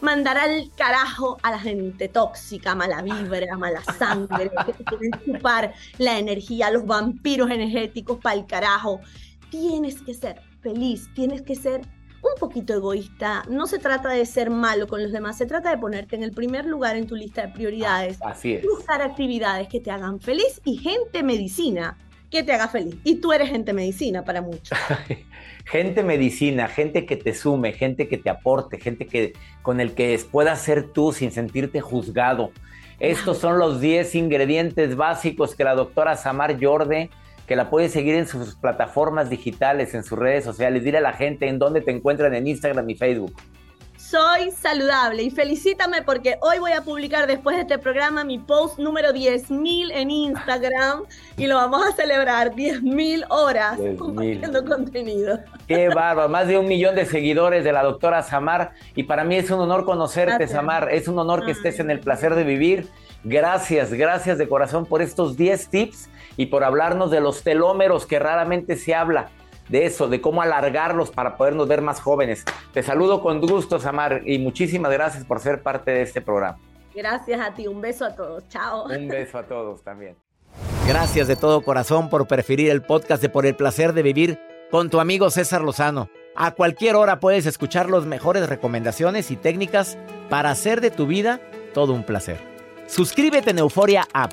Mandar 0.00 0.38
al 0.38 0.70
carajo 0.76 1.38
a 1.42 1.50
la 1.50 1.58
gente 1.58 2.08
tóxica, 2.08 2.74
mala 2.74 3.02
vibra, 3.02 3.56
mala 3.56 3.82
sangre, 3.98 4.50
que 4.66 4.72
te 4.72 4.84
quieren 4.84 5.10
chupar 5.24 5.74
la 5.98 6.18
energía, 6.18 6.70
los 6.70 6.86
vampiros 6.86 7.50
energéticos 7.50 8.18
para 8.18 8.36
el 8.36 8.46
carajo. 8.46 9.00
Tienes 9.50 10.02
que 10.02 10.14
ser 10.14 10.40
feliz, 10.60 11.08
tienes 11.14 11.42
que 11.42 11.54
ser 11.54 11.82
un 12.24 12.38
poquito 12.40 12.74
egoísta. 12.74 13.44
No 13.48 13.66
se 13.66 13.78
trata 13.78 14.08
de 14.08 14.24
ser 14.26 14.50
malo 14.50 14.86
con 14.86 15.02
los 15.02 15.12
demás, 15.12 15.36
se 15.36 15.46
trata 15.46 15.70
de 15.70 15.78
ponerte 15.78 16.16
en 16.16 16.22
el 16.22 16.32
primer 16.32 16.64
lugar 16.64 16.96
en 16.96 17.06
tu 17.06 17.14
lista 17.14 17.42
de 17.42 17.48
prioridades. 17.48 18.18
Así 18.22 18.54
es. 18.54 18.64
Buscar 18.64 19.02
actividades 19.02 19.68
que 19.68 19.80
te 19.80 19.90
hagan 19.90 20.20
feliz 20.20 20.60
y 20.64 20.78
gente 20.78 21.22
medicina 21.22 21.98
que 22.30 22.42
te 22.42 22.52
haga 22.52 22.68
feliz. 22.68 22.96
Y 23.04 23.16
tú 23.16 23.32
eres 23.32 23.50
gente 23.50 23.72
medicina 23.72 24.24
para 24.24 24.42
muchos. 24.42 24.76
gente 25.64 26.02
medicina, 26.02 26.68
gente 26.68 27.06
que 27.06 27.16
te 27.16 27.34
sume, 27.34 27.72
gente 27.72 28.08
que 28.08 28.18
te 28.18 28.30
aporte, 28.30 28.80
gente 28.80 29.06
que 29.06 29.32
con 29.62 29.80
el 29.80 29.94
que 29.94 30.20
puedas 30.30 30.60
ser 30.60 30.92
tú 30.92 31.12
sin 31.12 31.32
sentirte 31.32 31.80
juzgado. 31.80 32.50
Estos 33.00 33.38
son 33.38 33.58
los 33.58 33.80
10 33.80 34.14
ingredientes 34.14 34.96
básicos 34.96 35.54
que 35.54 35.64
la 35.64 35.74
doctora 35.74 36.16
Samar 36.16 36.58
Jorde, 36.62 37.10
que 37.46 37.56
la 37.56 37.68
puedes 37.68 37.92
seguir 37.92 38.14
en 38.14 38.26
sus 38.26 38.54
plataformas 38.54 39.28
digitales, 39.30 39.94
en 39.94 40.04
sus 40.04 40.18
redes 40.18 40.44
sociales. 40.44 40.84
Dile 40.84 40.98
a 40.98 41.02
la 41.02 41.12
gente 41.12 41.48
en 41.48 41.58
dónde 41.58 41.80
te 41.80 41.90
encuentran 41.90 42.34
en 42.34 42.46
Instagram 42.46 42.88
y 42.88 42.94
Facebook 42.94 43.34
soy 44.10 44.50
saludable 44.50 45.22
y 45.22 45.30
felicítame 45.30 46.02
porque 46.02 46.36
hoy 46.42 46.58
voy 46.58 46.72
a 46.72 46.82
publicar 46.82 47.26
después 47.26 47.56
de 47.56 47.62
este 47.62 47.78
programa 47.78 48.22
mi 48.22 48.38
post 48.38 48.78
número 48.78 49.10
10.000 49.10 49.90
en 49.94 50.10
Instagram 50.10 51.04
y 51.38 51.46
lo 51.46 51.56
vamos 51.56 51.86
a 51.86 51.92
celebrar 51.92 52.52
10.000 52.52 53.24
horas 53.30 53.78
compartiendo 53.98 54.64
contenido. 54.66 55.38
Qué 55.66 55.88
bárbaro, 55.88 56.28
más 56.28 56.46
de 56.46 56.58
un 56.58 56.66
millón 56.66 56.94
de 56.94 57.06
seguidores 57.06 57.64
de 57.64 57.72
la 57.72 57.82
doctora 57.82 58.22
Samar 58.22 58.72
y 58.94 59.04
para 59.04 59.24
mí 59.24 59.36
es 59.36 59.50
un 59.50 59.60
honor 59.60 59.86
conocerte 59.86 60.46
Samar, 60.48 60.90
es 60.92 61.08
un 61.08 61.18
honor 61.18 61.46
que 61.46 61.52
estés 61.52 61.80
en 61.80 61.90
el 61.90 62.00
placer 62.00 62.34
de 62.34 62.44
vivir. 62.44 62.88
Gracias, 63.24 63.90
gracias 63.90 64.36
de 64.36 64.46
corazón 64.46 64.84
por 64.84 65.00
estos 65.00 65.38
10 65.38 65.68
tips 65.70 66.10
y 66.36 66.46
por 66.46 66.62
hablarnos 66.62 67.10
de 67.10 67.20
los 67.20 67.42
telómeros 67.42 68.04
que 68.04 68.18
raramente 68.18 68.76
se 68.76 68.94
habla 68.94 69.30
de 69.68 69.86
eso, 69.86 70.08
de 70.08 70.20
cómo 70.20 70.42
alargarlos 70.42 71.10
para 71.10 71.36
podernos 71.36 71.68
ver 71.68 71.82
más 71.82 72.00
jóvenes. 72.00 72.44
Te 72.72 72.82
saludo 72.82 73.22
con 73.22 73.40
gusto, 73.40 73.78
Samar, 73.78 74.22
y 74.26 74.38
muchísimas 74.38 74.92
gracias 74.92 75.24
por 75.24 75.40
ser 75.40 75.62
parte 75.62 75.90
de 75.90 76.02
este 76.02 76.20
programa. 76.20 76.58
Gracias 76.94 77.40
a 77.40 77.52
ti, 77.52 77.66
un 77.66 77.80
beso 77.80 78.04
a 78.04 78.14
todos, 78.14 78.48
chao. 78.48 78.84
Un 78.86 79.08
beso 79.08 79.38
a 79.38 79.42
todos 79.42 79.82
también. 79.82 80.16
Gracias 80.86 81.26
de 81.26 81.36
todo 81.36 81.62
corazón 81.62 82.08
por 82.08 82.26
preferir 82.26 82.70
el 82.70 82.82
podcast 82.82 83.20
de 83.20 83.28
Por 83.28 83.46
el 83.46 83.56
Placer 83.56 83.92
de 83.94 84.02
Vivir 84.02 84.38
con 84.70 84.90
tu 84.90 85.00
amigo 85.00 85.30
César 85.30 85.62
Lozano. 85.62 86.08
A 86.36 86.52
cualquier 86.52 86.96
hora 86.96 87.20
puedes 87.20 87.46
escuchar 87.46 87.90
las 87.90 88.04
mejores 88.04 88.48
recomendaciones 88.48 89.30
y 89.30 89.36
técnicas 89.36 89.96
para 90.28 90.50
hacer 90.50 90.80
de 90.80 90.90
tu 90.90 91.06
vida 91.06 91.40
todo 91.72 91.92
un 91.92 92.04
placer. 92.04 92.38
Suscríbete 92.86 93.50
en 93.50 93.58
Euforia 93.58 94.06
App 94.12 94.32